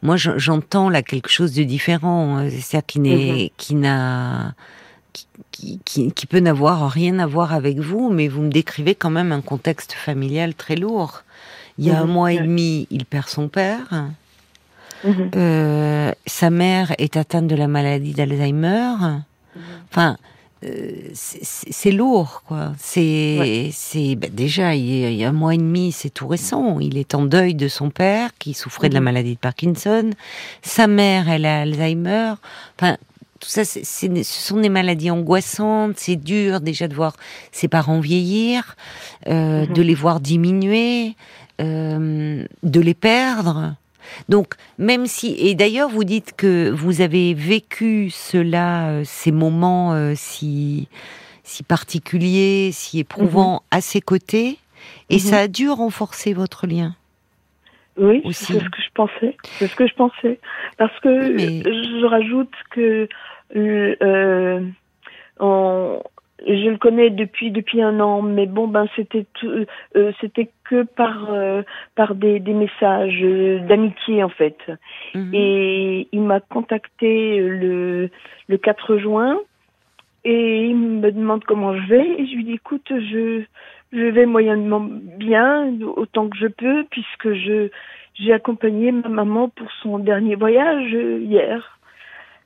moi, 0.03 0.15
j'entends 0.17 0.89
là 0.89 1.03
quelque 1.03 1.29
chose 1.29 1.53
de 1.55 1.65
différent. 1.65 2.49
C'est-à-dire 2.49 2.87
qui 2.87 3.01
n'est, 3.01 3.33
mhm. 3.33 3.49
qui 3.57 3.75
n'a, 3.75 4.55
qui, 5.51 5.81
qui, 5.85 6.13
qui, 6.13 6.27
peut 6.27 6.39
n'avoir 6.39 6.89
rien 6.89 7.19
à 7.19 7.27
voir 7.27 7.53
avec 7.53 7.81
vous, 7.81 8.11
mais 8.11 8.29
vous 8.29 8.43
me 8.43 8.51
décrivez 8.51 8.95
quand 8.95 9.11
même 9.11 9.33
un 9.33 9.41
contexte 9.41 9.93
familial 9.93 10.55
très 10.55 10.77
lourd. 10.77 11.25
Il 11.79 11.87
y 11.87 11.91
a 11.91 12.01
un 12.01 12.07
mhm. 12.07 12.13
mois 12.13 12.33
et 12.33 12.39
demi, 12.39 12.87
il 12.91 13.05
perd 13.05 13.29
son 13.29 13.49
père. 13.49 14.07
Mhm. 15.05 15.31
Euh, 15.35 16.13
sa 16.27 16.51
mère 16.51 16.95
est 16.99 17.17
atteinte 17.17 17.47
de 17.47 17.57
la 17.57 17.69
maladie 17.69 18.13
d'Alzheimer. 18.13 18.95
Enfin, 19.91 20.17
euh, 20.65 20.91
c'est 21.13 21.91
lourd, 21.91 22.43
quoi. 22.47 22.73
C'est, 22.79 23.71
c'est 23.73 24.15
bah, 24.15 24.29
déjà 24.31 24.75
il 24.77 25.15
y, 25.15 25.25
a, 25.25 25.29
un 25.29 25.33
mois 25.33 25.55
et 25.55 25.59
demi, 25.59 25.91
c'est 25.91 26.11
tout 26.11 26.29
récent. 26.29 26.79
Il 26.79 26.99
est 26.99 27.15
en 27.15 27.25
deuil 27.25 27.55
de 27.55 27.69
son 27.69 27.91
père 27.91 28.31
qui 28.39 28.55
souffrait 28.55 28.89
de 28.89 28.95
la 28.95 29.01
mhm. 29.01 29.05
maladie 29.05 29.35
de 29.35 29.41
Parkinson. 29.41 30.11
Sa 30.63 30.87
mère, 30.87 31.29
elle 31.29 31.47
a 31.47 31.63
Alzheimer. 31.63 32.35
Enfin, 32.79 32.97
tout 33.41 33.49
ça, 33.49 33.65
ce 33.65 33.83
sont 34.23 34.61
des 34.61 34.69
maladies 34.69 35.11
angoissantes. 35.11 35.95
C'est 35.97 36.17
dur 36.17 36.61
déjà 36.61 36.87
de 36.87 36.95
voir 36.95 37.17
ses 37.51 37.67
parents 37.67 37.99
vieillir, 37.99 38.77
euh, 39.27 39.67
mhm. 39.67 39.73
de 39.73 39.83
les 39.83 39.95
voir 39.95 40.21
diminuer, 40.21 41.17
euh, 41.63 42.45
de 42.63 42.81
les 42.81 42.95
perdre. 42.95 43.75
Donc, 44.29 44.55
même 44.79 45.07
si, 45.07 45.35
et 45.39 45.55
d'ailleurs, 45.55 45.89
vous 45.89 46.05
dites 46.05 46.35
que 46.37 46.71
vous 46.71 47.01
avez 47.01 47.35
vécu 47.35 48.11
cela, 48.11 48.89
euh, 48.89 49.03
ces 49.05 49.33
moments 49.33 49.93
euh, 49.93 50.13
si, 50.17 50.89
si 51.45 51.63
particuliers, 51.63 52.71
si 52.73 52.99
éprouvants 52.99 53.55
mhm. 53.55 53.79
à 53.79 53.81
ses 53.81 54.01
côtés, 54.01 54.59
et 55.09 55.15
mhm. 55.15 55.21
ça 55.21 55.39
a 55.41 55.49
dû 55.49 55.71
renforcer 55.71 56.33
votre 56.33 56.67
lien. 56.67 56.95
Oui, 57.97 58.23
c'est 58.33 58.55
ce 58.55 58.59
que 58.59 58.83
je 58.83 58.93
pensais. 58.95 59.37
C'est 59.59 59.67
ce 59.67 59.77
que 59.77 59.87
je 59.87 59.95
pensais. 59.95 60.41
Parce 60.79 60.99
que 61.01 61.11
je 61.11 62.07
rajoute 62.07 62.53
que 62.71 63.07
euh, 63.55 64.61
je 66.47 66.69
le 66.69 66.79
connais 66.79 67.11
depuis 67.11 67.51
depuis 67.51 67.83
un 67.83 68.01
an, 68.01 68.23
mais 68.23 68.47
bon 68.47 68.67
ben 68.67 68.87
c'était 68.97 69.27
euh, 69.45 70.13
c'était 70.21 70.51
que 70.65 70.83
par 70.83 71.33
euh, 71.33 71.63
par 71.95 72.15
des, 72.15 72.41
des 72.41 72.53
messages 72.55 73.21
euh, 73.23 73.61
d'amitié 73.67 74.23
en 74.23 74.29
fait. 74.29 74.59
Mhm. 75.15 75.31
Et 75.33 76.09
il 76.13 76.21
m'a 76.21 76.41
contacté 76.41 77.39
le 77.39 78.11
le 78.49 78.59
4 78.59 78.99
juin 78.99 79.39
et 80.25 80.67
il 80.67 80.77
me 80.77 81.11
demande 81.11 81.45
comment 81.45 81.77
je 81.77 81.87
vais 81.89 82.21
et 82.21 82.27
je 82.27 82.35
lui 82.37 82.45
dis 82.45 82.55
écoute 82.55 82.87
je 82.91 83.43
je 83.93 84.05
vais 84.05 84.27
moyennement 84.27 84.81
bien 84.81 85.73
autant 85.97 86.29
que 86.29 86.37
je 86.37 86.47
peux 86.47 86.85
puisque 86.91 87.33
je 87.33 87.69
j'ai 88.15 88.33
accompagné 88.33 88.93
ma 88.93 89.09
maman 89.09 89.49
pour 89.49 89.71
son 89.83 89.99
dernier 89.99 90.35
voyage 90.35 90.93
hier 90.93 91.79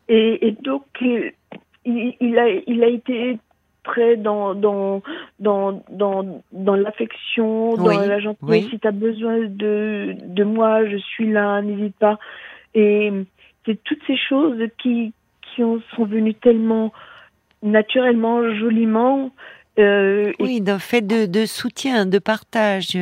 et, 0.08 0.48
et 0.48 0.52
donc 0.52 0.84
il, 1.00 1.32
il 1.84 2.38
a 2.38 2.48
il 2.66 2.82
a 2.82 2.88
été 2.88 3.38
dans 4.18 4.54
dans 4.54 5.02
dans 5.38 5.82
dans, 5.90 6.42
dans 6.52 6.74
l'affection, 6.74 7.74
dans 7.76 7.86
la 7.86 8.20
gentillesse. 8.20 8.70
Si 8.70 8.78
tu 8.78 8.88
as 8.88 8.92
besoin 8.92 9.40
de 9.40 10.16
de 10.24 10.44
moi, 10.44 10.86
je 10.86 10.96
suis 10.96 11.30
là, 11.30 11.60
n'hésite 11.62 11.96
pas. 11.96 12.18
Et 12.74 13.12
c'est 13.64 13.82
toutes 13.84 14.02
ces 14.06 14.16
choses 14.16 14.62
qui 14.78 15.12
qui 15.54 15.64
ont, 15.64 15.80
sont 15.94 16.04
venues 16.04 16.34
tellement 16.34 16.92
naturellement, 17.62 18.42
joliment. 18.54 19.30
Euh, 19.78 20.32
oui, 20.40 20.62
d'un 20.62 20.78
fait 20.78 21.02
de, 21.02 21.26
de, 21.26 21.44
soutien, 21.44 22.06
de 22.06 22.18
partage. 22.18 22.96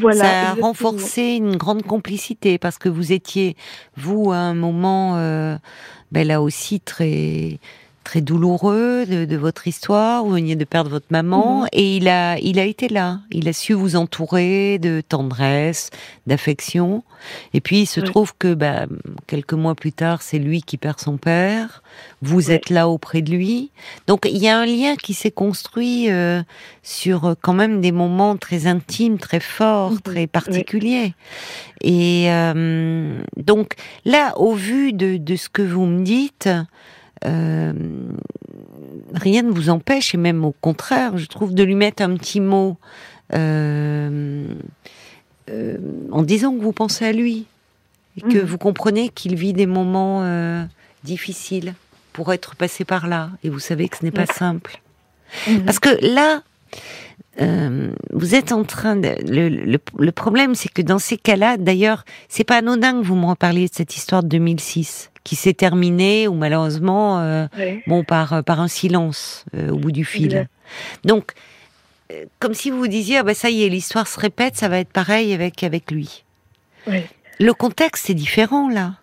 Voilà, 0.00 0.20
ça 0.20 0.50
a 0.50 0.54
renforcé 0.54 1.36
une 1.36 1.56
grande 1.56 1.82
complicité 1.82 2.58
parce 2.58 2.76
que 2.76 2.90
vous 2.90 3.12
étiez, 3.12 3.56
vous, 3.96 4.30
à 4.30 4.36
un 4.36 4.54
moment, 4.54 5.16
euh, 5.16 5.56
ben 6.12 6.26
là 6.26 6.42
aussi 6.42 6.80
très 6.80 7.58
très 8.04 8.20
douloureux 8.20 9.04
de, 9.06 9.36
votre 9.36 9.68
histoire, 9.68 10.24
vous 10.24 10.32
veniez 10.32 10.56
de 10.56 10.64
perdre 10.64 10.90
votre 10.90 11.06
maman, 11.10 11.62
mhm. 11.62 11.68
et 11.72 11.96
il 11.96 12.08
a, 12.08 12.38
il 12.38 12.58
a 12.58 12.64
été 12.64 12.88
là. 12.88 13.20
Il 13.30 13.48
a 13.48 13.52
su 13.52 13.72
vous 13.72 13.96
entourer 13.96 14.78
de 14.78 15.02
tendresse, 15.06 15.90
d'affection. 16.26 17.02
Et 17.52 17.60
puis 17.60 17.80
il 17.80 17.86
se 17.86 18.00
trouve 18.00 18.32
que 18.38 18.54
bah, 18.54 18.86
quelques 19.26 19.52
mois 19.52 19.74
plus 19.74 19.92
tard, 19.92 20.22
c'est 20.22 20.38
lui 20.38 20.62
qui 20.62 20.78
perd 20.78 20.98
son 20.98 21.18
père. 21.18 21.82
Vous 22.22 22.50
êtes 22.50 22.70
là 22.70 22.88
auprès 22.88 23.22
de 23.22 23.30
lui. 23.30 23.70
Donc 24.06 24.26
il 24.30 24.38
y 24.38 24.48
a 24.48 24.58
un 24.58 24.66
lien 24.66 24.96
qui 24.96 25.12
s'est 25.14 25.30
construit 25.30 26.10
euh, 26.10 26.42
sur 26.82 27.26
euh, 27.26 27.34
quand 27.40 27.52
même 27.52 27.80
des 27.80 27.92
moments 27.92 28.36
très 28.36 28.66
intimes, 28.66 29.18
très 29.18 29.40
forts, 29.40 29.92
mhm. 29.92 30.00
très 30.00 30.26
particuliers. 30.26 31.14
Et 31.82 32.30
euh, 32.30 33.20
donc 33.36 33.74
là, 34.04 34.32
au 34.38 34.54
vu 34.54 34.92
de, 34.92 35.16
de 35.16 35.36
ce 35.36 35.48
que 35.48 35.62
vous 35.62 35.86
me 35.86 36.02
dites, 36.02 36.48
euh, 37.26 37.72
rien 39.14 39.42
ne 39.42 39.50
vous 39.50 39.70
empêche, 39.70 40.14
et 40.14 40.18
même 40.18 40.44
au 40.44 40.54
contraire, 40.60 41.18
je 41.18 41.26
trouve, 41.26 41.54
de 41.54 41.62
lui 41.62 41.74
mettre 41.74 42.02
un 42.02 42.16
petit 42.16 42.40
mot 42.40 42.76
euh, 43.34 44.46
euh, 45.50 45.76
en 46.10 46.22
disant 46.22 46.54
que 46.56 46.62
vous 46.62 46.72
pensez 46.72 47.04
à 47.04 47.12
lui, 47.12 47.46
et 48.16 48.22
que 48.22 48.38
mhm. 48.38 48.44
vous 48.44 48.58
comprenez 48.58 49.08
qu'il 49.08 49.36
vit 49.36 49.52
des 49.52 49.66
moments 49.66 50.24
difficiles 51.04 51.74
pour 52.12 52.32
être 52.32 52.56
passé 52.56 52.84
par 52.84 53.06
là, 53.06 53.30
et 53.44 53.50
vous 53.50 53.60
savez 53.60 53.88
que 53.88 53.98
ce 53.98 54.04
n'est 54.04 54.10
pas 54.10 54.26
simple. 54.26 54.80
Mhm. 55.46 55.64
Parce 55.64 55.78
que 55.78 55.90
là, 56.04 56.42
vous 58.12 58.34
êtes 58.34 58.52
en 58.52 58.64
train 58.64 58.96
de. 58.96 59.14
Le, 59.26 59.78
le 59.98 60.12
problème, 60.12 60.54
c'est 60.54 60.70
que 60.70 60.82
dans 60.82 60.98
ces 60.98 61.16
cas-là, 61.16 61.56
d'ailleurs, 61.56 62.04
c'est 62.28 62.44
pas 62.44 62.58
anodin 62.58 63.00
que 63.00 63.06
vous 63.06 63.16
me 63.16 63.26
reparliez 63.26 63.68
de 63.68 63.74
cette 63.74 63.96
histoire 63.96 64.22
de 64.22 64.28
2006 64.28 65.10
qui 65.24 65.36
s'est 65.36 65.54
terminé 65.54 66.28
ou 66.28 66.34
malheureusement 66.34 67.20
euh, 67.20 67.46
bon 67.86 68.04
par 68.04 68.32
euh, 68.32 68.42
par 68.42 68.60
un 68.60 68.68
silence 68.68 69.44
euh, 69.54 69.70
au 69.70 69.76
bout 69.76 69.92
du 69.92 70.04
fil. 70.04 70.48
Donc 71.04 71.32
comme 72.40 72.54
si 72.54 72.70
vous 72.70 72.78
vous 72.78 72.88
disiez 72.88 73.18
ah 73.18 73.22
ben 73.22 73.34
ça 73.34 73.50
y 73.50 73.62
est 73.62 73.68
l'histoire 73.68 74.08
se 74.08 74.18
répète 74.18 74.56
ça 74.56 74.68
va 74.68 74.78
être 74.78 74.92
pareil 74.92 75.32
avec 75.32 75.62
avec 75.62 75.90
lui. 75.90 76.24
Le 77.38 77.52
contexte 77.52 78.10
est 78.10 78.14
différent 78.14 78.68
là. 78.68 78.94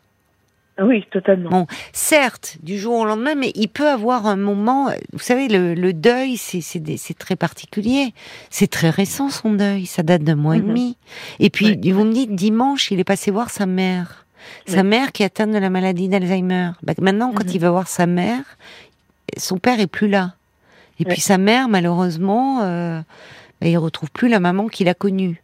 Oui, 0.79 1.05
totalement. 1.12 1.50
Bon, 1.50 1.67
certes, 1.91 2.57
du 2.62 2.77
jour 2.77 3.00
au 3.00 3.05
lendemain, 3.05 3.36
mais 3.36 3.51
il 3.55 3.67
peut 3.67 3.88
avoir 3.88 4.27
un 4.27 4.36
moment. 4.36 4.89
Vous 5.12 5.19
savez, 5.19 5.48
le, 5.48 5.74
le 5.74 5.93
deuil, 5.93 6.38
c'est 6.38 7.17
très 7.17 7.36
particulier. 7.36 8.13
C'est 8.50 8.69
très 8.69 8.89
récent 8.89 9.29
son 9.29 9.53
deuil. 9.53 9.86
Ça 9.86 10.03
date 10.03 10.24
d'un 10.24 10.36
mois 10.36 10.55
et 10.55 10.62
mhm. 10.62 10.67
demi. 10.67 10.98
Et 11.39 11.50
puis, 11.50 11.79
vous 11.91 12.03
me 12.03 12.13
dites 12.13 12.36
dimanche, 12.36 12.91
il 12.91 13.00
est 13.00 13.03
passé 13.03 13.31
voir 13.31 13.50
sa 13.50 13.65
mère. 13.65 14.25
Sa 14.65 14.84
mère 14.84 15.12
qui 15.12 15.24
est 15.24 15.25
atteinte 15.25 15.51
de 15.51 15.57
la 15.57 15.69
maladie 15.69 16.07
d'Alzheimer. 16.07 16.72
Bah, 16.84 16.93
maintenant, 17.01 17.34
quand 17.34 17.46
mhm. 17.46 17.51
il 17.53 17.60
va 17.60 17.72
voir 17.72 17.88
sa 17.88 18.05
mère, 18.05 18.43
son 19.36 19.57
père 19.57 19.79
est 19.79 19.88
plus 19.88 20.07
là. 20.07 20.34
Et 21.00 21.05
puis 21.05 21.22
sa 21.22 21.38
mère, 21.38 21.69
malheureusement, 21.69 22.62
euh, 22.62 23.00
bah, 23.62 23.67
il 23.67 23.77
retrouve 23.77 24.10
plus 24.12 24.29
la 24.29 24.39
maman 24.39 24.67
qu'il 24.67 24.88
a 24.88 24.93
connue. 24.93 25.41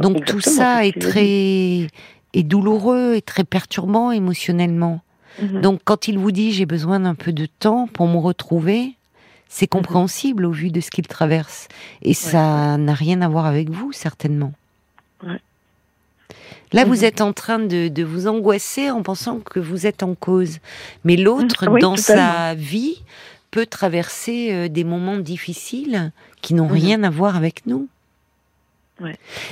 Donc 0.00 0.24
tout 0.24 0.40
ça 0.40 0.86
est 0.86 0.98
très 0.98 1.88
est 2.34 2.42
douloureux 2.42 3.14
et 3.14 3.22
très 3.22 3.44
perturbant 3.44 4.10
émotionnellement. 4.10 5.00
Mhm. 5.40 5.60
Donc 5.60 5.80
quand 5.84 6.08
il 6.08 6.18
vous 6.18 6.32
dit 6.32 6.52
j'ai 6.52 6.66
besoin 6.66 7.00
d'un 7.00 7.14
peu 7.14 7.32
de 7.32 7.46
temps 7.46 7.88
pour 7.92 8.06
me 8.08 8.18
retrouver, 8.18 8.94
c'est 9.48 9.72
mhm. 9.72 9.80
compréhensible 9.80 10.44
au 10.44 10.50
vu 10.50 10.70
de 10.70 10.80
ce 10.80 10.90
qu'il 10.90 11.06
traverse. 11.06 11.68
Et 12.02 12.14
ça 12.14 12.76
n'a 12.76 12.94
rien 12.94 13.22
à 13.22 13.28
voir 13.28 13.46
avec 13.46 13.70
vous, 13.70 13.92
certainement. 13.92 14.52
Ouais. 15.24 15.40
Là, 16.72 16.84
vous 16.84 16.98
mhm. 16.98 17.04
êtes 17.04 17.20
en 17.20 17.32
train 17.32 17.58
de, 17.58 18.02
vous 18.04 18.26
angoisser 18.26 18.90
en 18.90 19.02
pensant 19.02 19.38
que 19.38 19.58
vous 19.58 19.86
êtes 19.86 20.02
en 20.02 20.14
cause. 20.14 20.58
Mais 21.04 21.16
l'autre, 21.16 21.78
dans 21.78 21.96
sa 21.96 22.54
vie, 22.54 23.02
peut 23.50 23.66
traverser 23.66 24.52
euh, 24.52 24.68
des 24.68 24.84
moments 24.84 25.16
difficiles 25.16 26.12
qui 26.42 26.52
n'ont 26.52 26.68
rien 26.68 27.02
à 27.02 27.10
voir 27.10 27.36
avec 27.36 27.66
nous. 27.66 27.88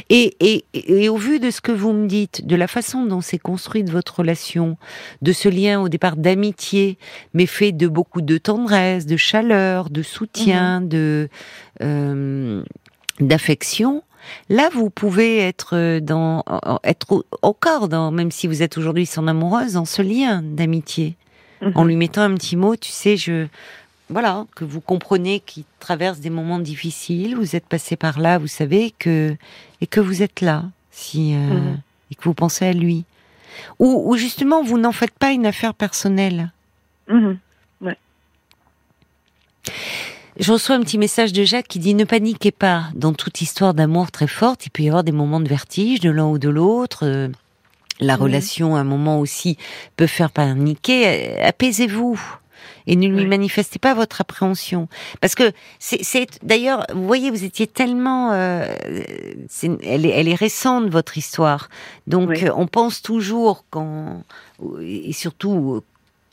Et, 0.09 0.37
et, 0.41 0.65
et, 0.75 1.09
au 1.09 1.17
vu 1.17 1.39
de 1.39 1.51
ce 1.51 1.61
que 1.61 1.73
vous 1.73 1.93
me 1.93 2.07
dites, 2.07 2.47
de 2.47 2.57
la 2.57 2.67
façon 2.67 3.05
dont 3.05 3.21
s'est 3.21 3.39
construite 3.39 3.91
votre 3.91 4.21
relation, 4.21 4.77
de 5.23 5.33
ce 5.33 5.49
lien 5.49 5.81
au 5.81 5.89
départ 5.89 6.17
d'amitié, 6.17 6.99
mais 7.35 7.47
fait 7.47 7.73
de 7.73 7.87
beaucoup 7.87 8.23
de 8.23 8.39
tendresse, 8.39 9.07
de 9.07 9.17
chaleur, 9.17 9.91
de 9.91 10.03
soutien, 10.03 10.81
mhm. 10.81 10.89
de 10.89 11.29
euh, 11.83 12.63
d'affection, 13.21 14.03
là 14.51 14.69
vous 14.73 14.91
pouvez 14.91 15.39
être 15.39 16.01
dans 16.01 16.43
être 16.85 17.25
corps, 17.61 17.89
dans, 17.89 18.11
même 18.11 18.31
si 18.31 18.47
vous 18.47 18.63
êtes 18.63 18.77
aujourd'hui 18.77 19.07
son 19.07 19.29
amoureuse, 19.29 19.75
dans 19.75 19.85
ce 19.85 20.03
lien 20.03 20.43
d'amitié, 20.43 21.17
en 21.75 21.83
mhm. 21.83 21.89
lui 21.89 21.97
mettant 21.97 22.23
un 22.23 22.35
petit 22.35 22.57
mot, 22.57 22.77
tu 22.77 22.91
sais, 22.91 23.17
je 23.17 23.47
voilà, 24.09 24.47
que 24.55 24.65
vous 24.65 24.81
comprenez 24.81 25.41
qu'il 25.41 25.65
traverse 25.81 26.21
des 26.21 26.31
moments 26.31 26.61
difficiles, 26.61 27.35
vous 27.35 27.57
êtes 27.57 27.67
passé 27.67 27.97
par 27.97 28.21
là, 28.21 28.39
vous 28.39 28.47
savez 28.47 28.93
que 28.99 29.37
et 29.81 29.87
que 29.87 30.01
vous 30.01 30.23
êtes 30.23 30.41
là, 30.41 30.65
si 30.91 31.35
euh, 31.35 31.39
mhm. 31.39 31.81
et 32.11 32.15
que 32.15 32.23
vous 32.25 32.35
pensez 32.35 32.67
à 32.67 32.73
lui, 32.73 33.05
ou, 33.79 34.17
justement 34.17 34.63
vous 34.63 34.79
n'en 34.79 34.93
faites 34.93 35.19
pas 35.19 35.33
une 35.33 35.47
affaire 35.47 35.75
personnelle. 35.75 36.53
Mhm. 37.09 37.39
Je 40.39 40.53
reçois 40.53 40.77
un 40.77 40.81
petit 40.81 40.99
message 40.99 41.33
de 41.33 41.45
Jacques 41.45 41.67
qui 41.67 41.79
dit 41.79 41.95
ne 41.95 42.05
paniquez 42.05 42.53
pas. 42.53 42.91
Dans 42.95 43.15
toute 43.15 43.41
histoire 43.41 43.73
d'amour 43.73 44.11
très 44.11 44.27
forte, 44.27 44.67
il 44.67 44.71
peut 44.71 44.83
y 44.83 44.89
avoir 44.89 45.03
des 45.03 45.11
moments 45.11 45.41
de 45.41 45.49
vertige 45.49 46.01
de 46.01 46.11
l'un 46.11 46.27
ou 46.27 46.39
de 46.39 46.51
l'autre. 46.51 47.07
Euh, 47.07 47.29
la 48.01 48.17
mhm. 48.17 48.23
relation, 48.23 48.77
à 48.77 48.81
un 48.81 48.85
moment 48.85 49.19
aussi, 49.19 49.57
peut 49.97 50.07
faire 50.07 50.31
paniquer. 50.31 51.41
Apaisez-vous 51.41 52.21
et 52.87 52.97
ne 52.97 53.09
lui 53.09 53.27
manifestez 53.27 53.79
pas 53.79 53.95
votre 53.95 54.21
appréhension. 54.21 54.89
Parce 55.21 55.35
que 55.35 55.53
c'est 55.79 56.27
d'ailleurs, 56.43 56.87
vous 56.95 57.07
voyez, 57.07 57.31
vous 57.31 57.45
étiez 57.45 57.67
tellement, 57.67 58.33
euh, 58.33 58.67
elle, 59.83 60.07
est, 60.07 60.11
elle 60.11 60.29
est 60.29 60.35
récente 60.35 60.89
votre 60.89 61.19
histoire, 61.19 61.69
donc 62.07 62.45
on 62.55 62.67
pense 62.67 63.03
toujours 63.03 63.65
quand 63.71 64.23
et 64.81 65.13
surtout 65.13 65.83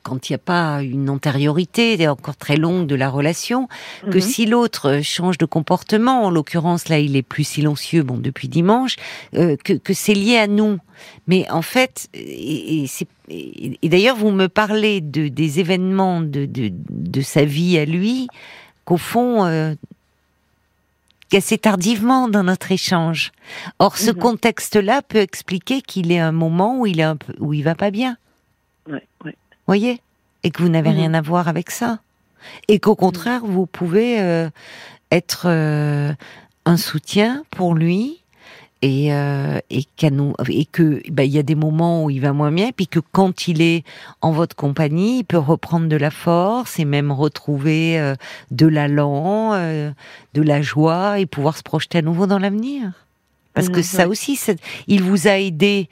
quand 0.04 0.30
il 0.30 0.34
n'y 0.34 0.36
a 0.36 0.40
pas 0.40 0.84
une 0.84 1.10
antériorité 1.10 2.08
encore 2.08 2.36
très 2.36 2.58
longue 2.58 2.86
de 2.88 2.96
la 2.96 3.10
relation, 3.10 3.68
que 4.12 4.18
mhm. 4.18 4.22
si 4.22 4.46
l'autre 4.46 5.00
change 5.02 5.38
de 5.38 5.46
comportement, 5.46 6.26
en 6.26 6.30
l'occurrence 6.30 6.90
là 6.90 7.00
il 7.00 7.16
est 7.16 7.24
plus 7.24 7.44
silencieux, 7.44 8.04
bon 8.04 8.18
depuis 8.18 8.48
dimanche, 8.48 8.98
euh, 9.36 9.56
que, 9.64 9.74
que 9.74 9.94
c'est 9.94 10.14
lié 10.14 10.38
à 10.38 10.48
nous. 10.48 10.78
Mais 11.28 11.50
en 11.50 11.62
fait, 11.62 12.08
et, 12.14 12.86
et, 13.30 13.80
et 13.82 13.90
d'ailleurs 13.90 14.16
vous 14.16 14.32
me 14.32 14.48
parlez 14.48 15.02
de 15.02 15.28
des 15.28 15.60
événements 15.60 16.22
de, 16.22 16.46
de, 16.46 16.72
de 16.72 17.22
sa 17.22 17.46
vie 17.46 17.78
à 17.78 17.86
lui, 17.86 18.28
qu'au 18.86 18.98
fond 18.98 19.46
euh, 19.46 19.74
assez 21.36 21.58
tardivement 21.58 22.28
dans 22.28 22.44
notre 22.44 22.72
échange. 22.72 23.32
Or, 23.80 23.98
ce 23.98 24.12
mhm. 24.12 24.18
contexte-là 24.18 25.02
peut 25.02 25.20
expliquer 25.20 25.82
qu'il 25.82 26.12
est 26.12 26.20
un 26.20 26.32
moment 26.32 26.80
où 26.80 26.86
il 26.86 27.00
est 27.00 27.04
un 27.04 27.16
peu, 27.16 27.34
où 27.40 27.54
il 27.54 27.64
va 27.64 27.76
pas 27.76 27.92
bien. 27.92 28.18
Ouais, 28.90 29.08
ouais 29.24 29.36
voyez 29.68 30.02
Et 30.44 30.52
que 30.52 30.62
vous 30.62 30.70
n'avez 30.70 30.90
mhm. 30.90 30.96
rien 30.96 31.14
à 31.14 31.22
voir 31.22 31.48
avec 31.48 31.72
ça. 31.72 32.00
Et 32.68 32.80
qu'au 32.80 32.96
contraire, 32.96 33.42
vous 33.46 33.66
pouvez 33.66 34.20
euh, 34.20 34.50
être 35.12 35.46
euh, 35.46 36.14
un 36.66 36.78
soutien 36.78 37.44
pour 37.52 37.74
lui 37.74 38.20
et, 38.82 39.14
euh, 39.14 39.60
et, 39.70 39.86
et 40.50 40.66
que 40.66 41.02
il 41.06 41.32
y 41.32 41.40
a 41.40 41.44
des 41.44 41.56
moments 41.56 42.04
où 42.04 42.10
il 42.10 42.20
va 42.20 42.34
moins 42.34 42.52
bien, 42.52 42.72
puis 42.76 42.88
que 42.88 43.00
quand 43.00 43.48
il 43.48 43.62
est 43.62 43.86
en 44.20 44.32
votre 44.32 44.58
compagnie, 44.58 45.20
il 45.20 45.24
peut 45.24 45.38
reprendre 45.38 45.88
de 45.88 45.96
la 45.96 46.12
force 46.12 46.80
et 46.80 46.86
même 46.86 47.10
retrouver 47.10 48.14
de 48.52 48.68
l'allant, 48.68 49.54
de 49.54 50.42
la 50.42 50.62
joie 50.62 51.20
et 51.20 51.26
pouvoir 51.26 51.56
se 51.56 51.64
projeter 51.64 52.00
à 52.00 52.02
nouveau 52.02 52.28
dans 52.28 52.40
l'avenir. 52.40 52.92
Parce 53.54 53.70
que 53.70 53.78
mhm, 53.78 53.84
ça 53.84 54.08
aussi, 54.08 54.38
il 54.88 55.02
vous 55.02 55.28
a 55.28 55.38
aidé 55.38 55.88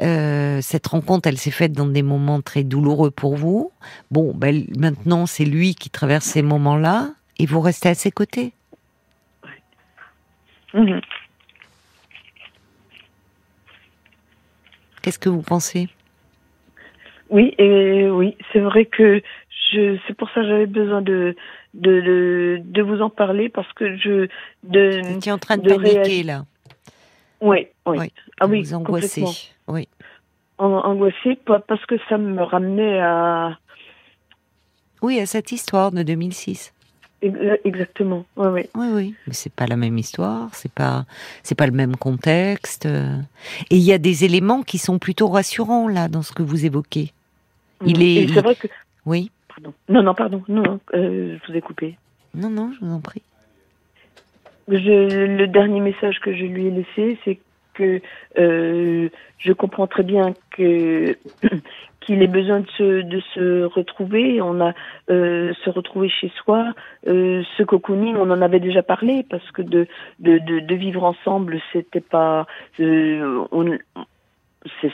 euh, 0.00 0.60
cette 0.60 0.86
rencontre, 0.88 1.28
elle 1.28 1.38
s'est 1.38 1.50
faite 1.50 1.72
dans 1.72 1.86
des 1.86 2.02
moments 2.02 2.40
très 2.40 2.64
douloureux 2.64 3.10
pour 3.10 3.36
vous. 3.36 3.70
Bon, 4.10 4.32
ben, 4.34 4.64
maintenant, 4.76 5.26
c'est 5.26 5.44
lui 5.44 5.74
qui 5.74 5.90
traverse 5.90 6.24
ces 6.24 6.42
moments-là 6.42 7.10
et 7.38 7.46
vous 7.46 7.60
restez 7.60 7.88
à 7.90 7.94
ses 7.94 8.10
côtés. 8.10 8.52
Mhm. 10.72 11.00
Qu'est-ce 15.02 15.18
que 15.18 15.28
vous 15.28 15.42
pensez? 15.42 15.88
Oui, 17.30 17.54
et 17.58 18.08
oui, 18.10 18.36
c'est 18.52 18.60
vrai 18.60 18.86
que 18.86 19.22
je, 19.72 19.96
c'est 20.06 20.14
pour 20.14 20.28
ça 20.30 20.40
que 20.40 20.48
j'avais 20.48 20.66
besoin 20.66 21.02
de, 21.02 21.36
de, 21.74 22.60
de, 22.64 22.82
vous 22.82 23.00
en 23.00 23.10
parler 23.10 23.48
parce 23.48 23.72
que 23.74 23.96
je. 23.96 24.28
De, 24.62 25.00
vous 25.02 25.16
étiez 25.16 25.32
en 25.32 25.38
train 25.38 25.56
de, 25.56 25.68
paniquer 25.68 26.22
là. 26.22 26.44
Oui, 27.40 27.68
oui. 27.86 28.12
Ah 28.40 28.46
oui, 28.46 28.62
vous 28.62 28.74
angoissez. 28.74 29.24
Oui. 29.68 29.88
Angoissée 30.58 31.38
parce 31.46 31.84
que 31.86 31.96
ça 32.08 32.16
me 32.18 32.42
ramenait 32.42 33.00
à. 33.00 33.58
Oui, 35.02 35.18
à 35.20 35.26
cette 35.26 35.52
histoire 35.52 35.90
de 35.90 36.02
2006. 36.02 36.72
Exactement. 37.64 38.24
Oui, 38.36 38.48
oui. 38.48 38.62
Oui, 38.74 38.86
oui. 38.92 39.14
Mais 39.26 39.32
c'est 39.32 39.52
pas 39.52 39.66
la 39.66 39.76
même 39.76 39.96
histoire, 39.98 40.54
c'est 40.54 40.70
pas, 40.70 41.06
c'est 41.42 41.54
pas 41.54 41.66
le 41.66 41.72
même 41.72 41.96
contexte. 41.96 42.86
Et 42.86 43.76
il 43.76 43.82
y 43.82 43.92
a 43.92 43.98
des 43.98 44.24
éléments 44.24 44.62
qui 44.62 44.78
sont 44.78 44.98
plutôt 44.98 45.28
rassurants 45.28 45.88
là 45.88 46.08
dans 46.08 46.22
ce 46.22 46.32
que 46.32 46.42
vous 46.42 46.66
évoquez. 46.66 47.12
Il 47.84 48.02
est. 48.02 48.28
C'est 48.32 48.42
vrai 48.42 48.54
que. 48.54 48.68
Oui. 49.06 49.30
Pardon. 49.48 49.74
Non, 49.88 50.02
non, 50.02 50.14
pardon. 50.14 50.42
Non, 50.48 50.62
non 50.62 50.80
euh, 50.94 51.36
je 51.42 51.52
vous 51.52 51.56
ai 51.56 51.60
coupé. 51.60 51.96
Non, 52.34 52.50
non, 52.50 52.72
je 52.72 52.84
vous 52.84 52.92
en 52.92 53.00
prie. 53.00 53.22
Je, 54.68 55.26
le 55.26 55.46
dernier 55.46 55.80
message 55.80 56.20
que 56.20 56.34
je 56.34 56.44
lui 56.44 56.66
ai 56.66 56.70
laissé, 56.70 57.18
c'est 57.24 57.38
que 57.74 58.00
euh, 58.38 59.08
je 59.38 59.52
comprends 59.52 59.86
très 59.86 60.02
bien 60.02 60.34
que 60.50 61.16
qu'il 62.00 62.22
ait 62.22 62.26
besoin 62.26 62.60
de 62.60 62.68
se, 62.76 63.02
de 63.02 63.20
se 63.34 63.64
retrouver. 63.64 64.40
On 64.40 64.60
a 64.60 64.72
euh, 65.10 65.52
se 65.64 65.70
retrouver 65.70 66.08
chez 66.08 66.30
soi. 66.42 66.72
Euh, 67.06 67.42
ce 67.56 67.62
cocooning, 67.62 68.16
on 68.16 68.30
en 68.30 68.42
avait 68.42 68.60
déjà 68.60 68.82
parlé 68.82 69.24
parce 69.28 69.50
que 69.52 69.62
de 69.62 69.86
de, 70.20 70.38
de, 70.38 70.74
vivre 70.74 71.04
ensemble, 71.04 71.60
c'était 71.72 72.00
pas 72.00 72.46
euh, 72.80 73.44
on, 73.52 73.78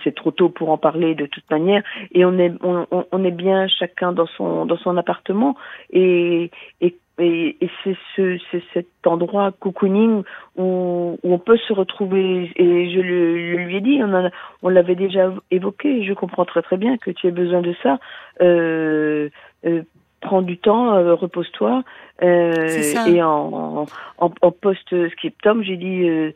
c'est 0.05 0.15
trop 0.15 0.33
tôt 0.33 0.49
pour 0.49 0.71
en 0.71 0.79
parler 0.79 1.15
de 1.15 1.27
toute 1.27 1.49
manière 1.51 1.83
et 2.13 2.25
on 2.25 2.39
est 2.39 2.53
on, 2.63 2.87
on 2.91 3.25
est 3.25 3.31
bien 3.31 3.69
chacun 3.69 4.13
dans 4.13 4.27
son 4.27 4.67
dans 4.67 4.77
son 4.79 4.97
appartement 4.97 5.57
et 5.93 6.51
et, 7.21 7.57
et 7.61 7.71
c'est 7.85 7.97
ce, 8.17 8.39
cet 8.73 8.89
endroit 9.05 9.53
cocooning 9.53 10.23
où, 10.57 11.19
où, 11.23 11.33
on 11.35 11.39
peut 11.39 11.59
se 11.59 11.73
retrouver. 11.73 12.51
Et 12.57 12.91
je, 12.91 13.01
le, 13.01 13.57
lui 13.57 13.77
ai 13.77 13.81
dit, 13.81 14.01
on, 14.03 14.31
on 14.63 14.69
l'avait 14.69 14.95
déjà 14.95 15.33
évoqué. 15.51 16.05
Je 16.05 16.15
comprends 16.15 16.45
très 16.45 16.63
très 16.63 16.77
bien 16.77 16.97
que 16.97 17.11
tu 17.11 17.27
aies 17.27 17.33
besoin 17.33 17.61
de 17.61 17.75
ça. 17.83 17.99
Euh, 18.41 19.29
euh, 19.67 19.83
prends 20.21 20.43
du 20.43 20.59
temps, 20.59 20.95
euh, 20.95 21.15
repose-toi. 21.15 21.83
Et 22.23 23.23
en, 23.23 23.87
en, 24.19 24.33
en 24.41 24.51
post-scriptum, 24.51 25.63
j'ai 25.63 25.77
dit, 25.77 26.35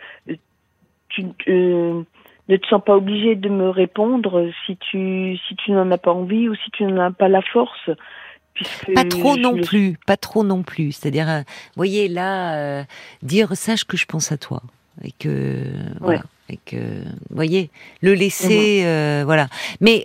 tu 1.09 1.25
ne 1.25 2.57
te 2.57 2.67
sens 2.69 2.83
pas 2.85 2.97
obligé 2.97 3.37
de 3.37 3.49
me 3.49 3.71
répondre 3.71 4.51
si 4.67 4.77
tu 4.77 5.37
si 5.49 5.57
tu 5.57 5.73
n'en 5.73 5.91
as 5.91 5.99
pas 5.99 6.13
envie 6.13 6.49
ou 6.49 6.55
si 6.55 6.71
tu 6.73 6.85
n'en 6.85 7.05
as 7.05 7.11
pas 7.11 7.29
la 7.29 7.43
force 7.43 7.91
pas 8.95 9.05
trop 9.05 9.37
non 9.37 9.61
plus, 9.61 9.99
pas 10.07 10.17
trop 10.17 10.45
non 10.45 10.63
plus. 10.63 10.93
C'est-à-dire, 10.93 11.29
euh, 11.29 11.43
voyez 11.77 12.09
là, 12.09 12.57
euh, 12.57 12.85
dire 13.23 13.57
sache 13.57 13.85
que 13.85 13.97
je 13.97 14.07
pense 14.07 14.33
à 14.33 14.37
toi 14.37 14.63
et 15.03 15.13
que 15.13 15.65
voilà, 16.01 16.23
et 16.49 16.59
que 16.65 16.77
voyez 17.31 17.71
le 18.01 18.15
laisser, 18.15 18.83
euh, 18.85 19.23
voilà. 19.25 19.49
Mais 19.81 20.05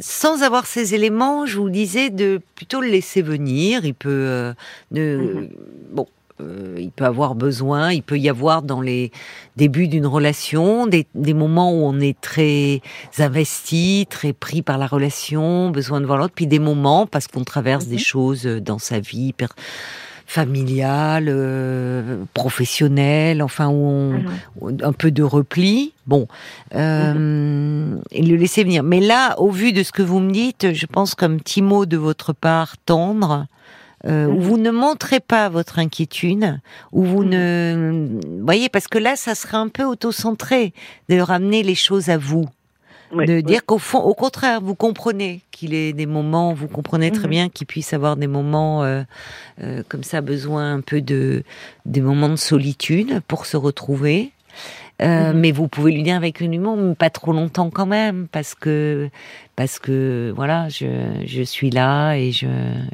sans 0.00 0.42
avoir 0.42 0.66
ces 0.66 0.94
éléments, 0.94 1.46
je 1.46 1.58
vous 1.58 1.70
disais 1.70 2.10
de 2.10 2.40
plutôt 2.56 2.80
le 2.80 2.88
laisser 2.88 3.22
venir. 3.22 3.84
Il 3.84 3.94
peut, 3.94 4.54
de, 4.90 5.16
mhm. 5.16 5.48
bon, 5.92 6.08
euh, 6.40 6.74
il 6.78 6.90
peut 6.90 7.04
avoir 7.04 7.34
besoin, 7.34 7.92
il 7.92 8.02
peut 8.02 8.18
y 8.18 8.28
avoir 8.28 8.62
dans 8.62 8.80
les 8.80 9.12
débuts 9.56 9.86
d'une 9.86 10.06
relation 10.06 10.86
des, 10.86 11.06
moments 11.14 11.72
où 11.72 11.84
on 11.84 12.00
est 12.00 12.20
très 12.20 12.80
investi, 13.18 14.06
très 14.10 14.32
pris 14.32 14.62
par 14.62 14.76
la 14.78 14.86
relation, 14.86 15.70
besoin 15.70 16.00
de 16.00 16.06
voir 16.06 16.18
l'autre, 16.18 16.34
puis 16.34 16.46
des 16.46 16.58
moments 16.58 17.06
parce 17.06 17.28
qu'on 17.28 17.44
traverse 17.44 17.86
des 17.86 17.96
mhm. 17.96 18.00
choses 18.00 18.44
dans 18.44 18.78
sa 18.78 18.98
vie 18.98 19.32
familiale, 20.26 21.26
euh, 21.28 22.24
professionnelle, 22.34 23.42
enfin 23.42 23.68
où 23.68 24.14
on, 24.60 24.76
un 24.82 24.92
peu 24.92 25.10
de 25.10 25.22
repli. 25.22 25.92
Bon, 26.06 26.26
euh, 26.74 27.96
et 28.10 28.22
le 28.22 28.36
laisser 28.36 28.64
venir. 28.64 28.82
Mais 28.82 29.00
là, 29.00 29.38
au 29.38 29.50
vu 29.50 29.72
de 29.72 29.82
ce 29.82 29.92
que 29.92 30.02
vous 30.02 30.20
me 30.20 30.32
dites, 30.32 30.72
je 30.72 30.86
pense 30.86 31.14
qu'un 31.14 31.36
petit 31.36 31.62
mot 31.62 31.86
de 31.86 31.96
votre 31.96 32.32
part 32.32 32.76
tendre 32.78 33.46
euh, 34.06 34.26
où 34.26 34.34
mhm. 34.34 34.40
vous 34.40 34.56
ne 34.58 34.70
montrez 34.70 35.20
pas 35.20 35.48
votre 35.48 35.78
inquiétude, 35.78 36.58
où 36.92 37.04
vous 37.04 37.22
mhm. 37.22 37.30
ne, 37.30 38.08
voyez, 38.42 38.68
parce 38.68 38.88
que 38.88 38.98
là, 38.98 39.16
ça 39.16 39.34
serait 39.34 39.56
un 39.56 39.68
peu 39.68 39.84
auto-centré 39.84 40.72
de 41.08 41.18
ramener 41.20 41.62
les 41.62 41.74
choses 41.74 42.08
à 42.10 42.18
vous. 42.18 42.46
de 43.14 43.40
dire 43.40 43.64
qu'au 43.64 43.78
fond, 43.78 44.00
au 44.00 44.14
contraire, 44.14 44.60
vous 44.60 44.74
comprenez 44.74 45.40
qu'il 45.52 45.72
ait 45.72 45.92
des 45.92 46.06
moments, 46.06 46.52
vous 46.52 46.68
comprenez 46.68 47.12
très 47.12 47.24
mhm. 47.24 47.30
bien 47.30 47.48
qu'il 47.48 47.66
puisse 47.66 47.92
avoir 47.92 48.16
des 48.16 48.26
moments 48.26 48.82
euh, 48.82 49.02
euh, 49.62 49.82
comme 49.88 50.02
ça, 50.02 50.20
besoin 50.20 50.74
un 50.74 50.80
peu 50.80 51.00
de 51.00 51.44
des 51.86 52.00
moments 52.00 52.28
de 52.28 52.36
solitude 52.36 53.20
pour 53.28 53.46
se 53.46 53.56
retrouver. 53.56 54.32
Euh, 55.02 55.32
mhm. 55.32 55.40
Mais 55.40 55.50
vous 55.50 55.66
pouvez 55.66 55.92
lui 55.92 56.02
dire 56.02 56.16
avec 56.16 56.40
une 56.40 56.54
humour, 56.54 56.78
pas 56.96 57.10
trop 57.10 57.32
longtemps 57.32 57.70
quand 57.70 57.86
même, 57.86 58.28
parce 58.30 58.54
que 58.54 59.08
parce 59.56 59.78
que 59.80 60.32
voilà, 60.36 60.68
je, 60.68 60.86
je 61.26 61.42
suis 61.42 61.70
là 61.70 62.14
et 62.14 62.30
je 62.30 62.46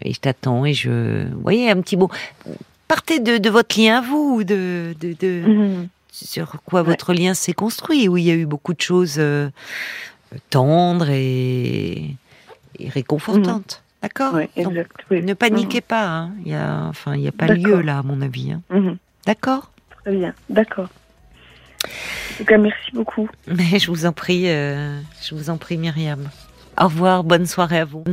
et 0.02 0.14
je 0.14 0.20
t'attends 0.20 0.64
et 0.64 0.72
je, 0.72 1.28
vous 1.28 1.40
voyez, 1.42 1.70
un 1.70 1.80
petit 1.82 1.96
mot. 1.98 2.10
Partez 2.88 3.20
de, 3.20 3.36
de 3.36 3.50
votre 3.50 3.78
lien 3.78 3.98
à 3.98 4.00
vous, 4.00 4.44
de 4.44 4.94
de, 4.98 5.14
de 5.20 5.46
mhm. 5.46 5.88
sur 6.10 6.56
quoi 6.64 6.82
votre 6.82 7.12
lien 7.12 7.34
s'est 7.34 7.52
construit, 7.52 8.08
où 8.08 8.16
il 8.16 8.24
y 8.24 8.30
a 8.30 8.34
eu 8.34 8.46
beaucoup 8.46 8.72
de 8.72 8.80
choses 8.80 9.16
euh, 9.18 9.50
tendres 10.48 11.10
et, 11.10 12.16
et 12.78 12.88
réconfortantes. 12.88 13.82
Mhm. 13.82 13.86
D'accord 14.02 14.32
oui, 14.34 14.48
exact, 14.56 14.96
oui. 15.10 15.22
Ne 15.22 15.34
paniquez 15.34 15.82
pas. 15.82 16.08
Hein. 16.08 16.30
Il 16.46 16.52
y 16.52 16.54
a, 16.54 16.86
enfin, 16.88 17.14
il 17.14 17.20
n'y 17.20 17.28
a 17.28 17.32
pas 17.32 17.48
lieu 17.48 17.82
là, 17.82 17.98
à 17.98 18.02
mon 18.02 18.22
avis. 18.22 18.52
Hein. 18.52 18.96
D'accord 19.26 19.70
Très 20.02 20.16
bien. 20.16 20.32
D'accord. 20.48 20.88
En 21.84 22.36
tout 22.38 22.44
cas, 22.44 22.58
merci 22.58 22.90
beaucoup. 22.92 23.28
Mais 23.46 23.78
je 23.78 23.90
vous 23.90 24.06
en 24.06 24.12
prie, 24.12 24.50
euh, 24.50 25.00
je 25.22 25.34
vous 25.34 25.50
en 25.50 25.56
prie, 25.56 25.76
Myriam. 25.76 26.28
Au 26.78 26.84
revoir, 26.84 27.24
bonne 27.24 27.46
soirée 27.46 27.80
à 27.80 27.84
vous. 27.84 28.04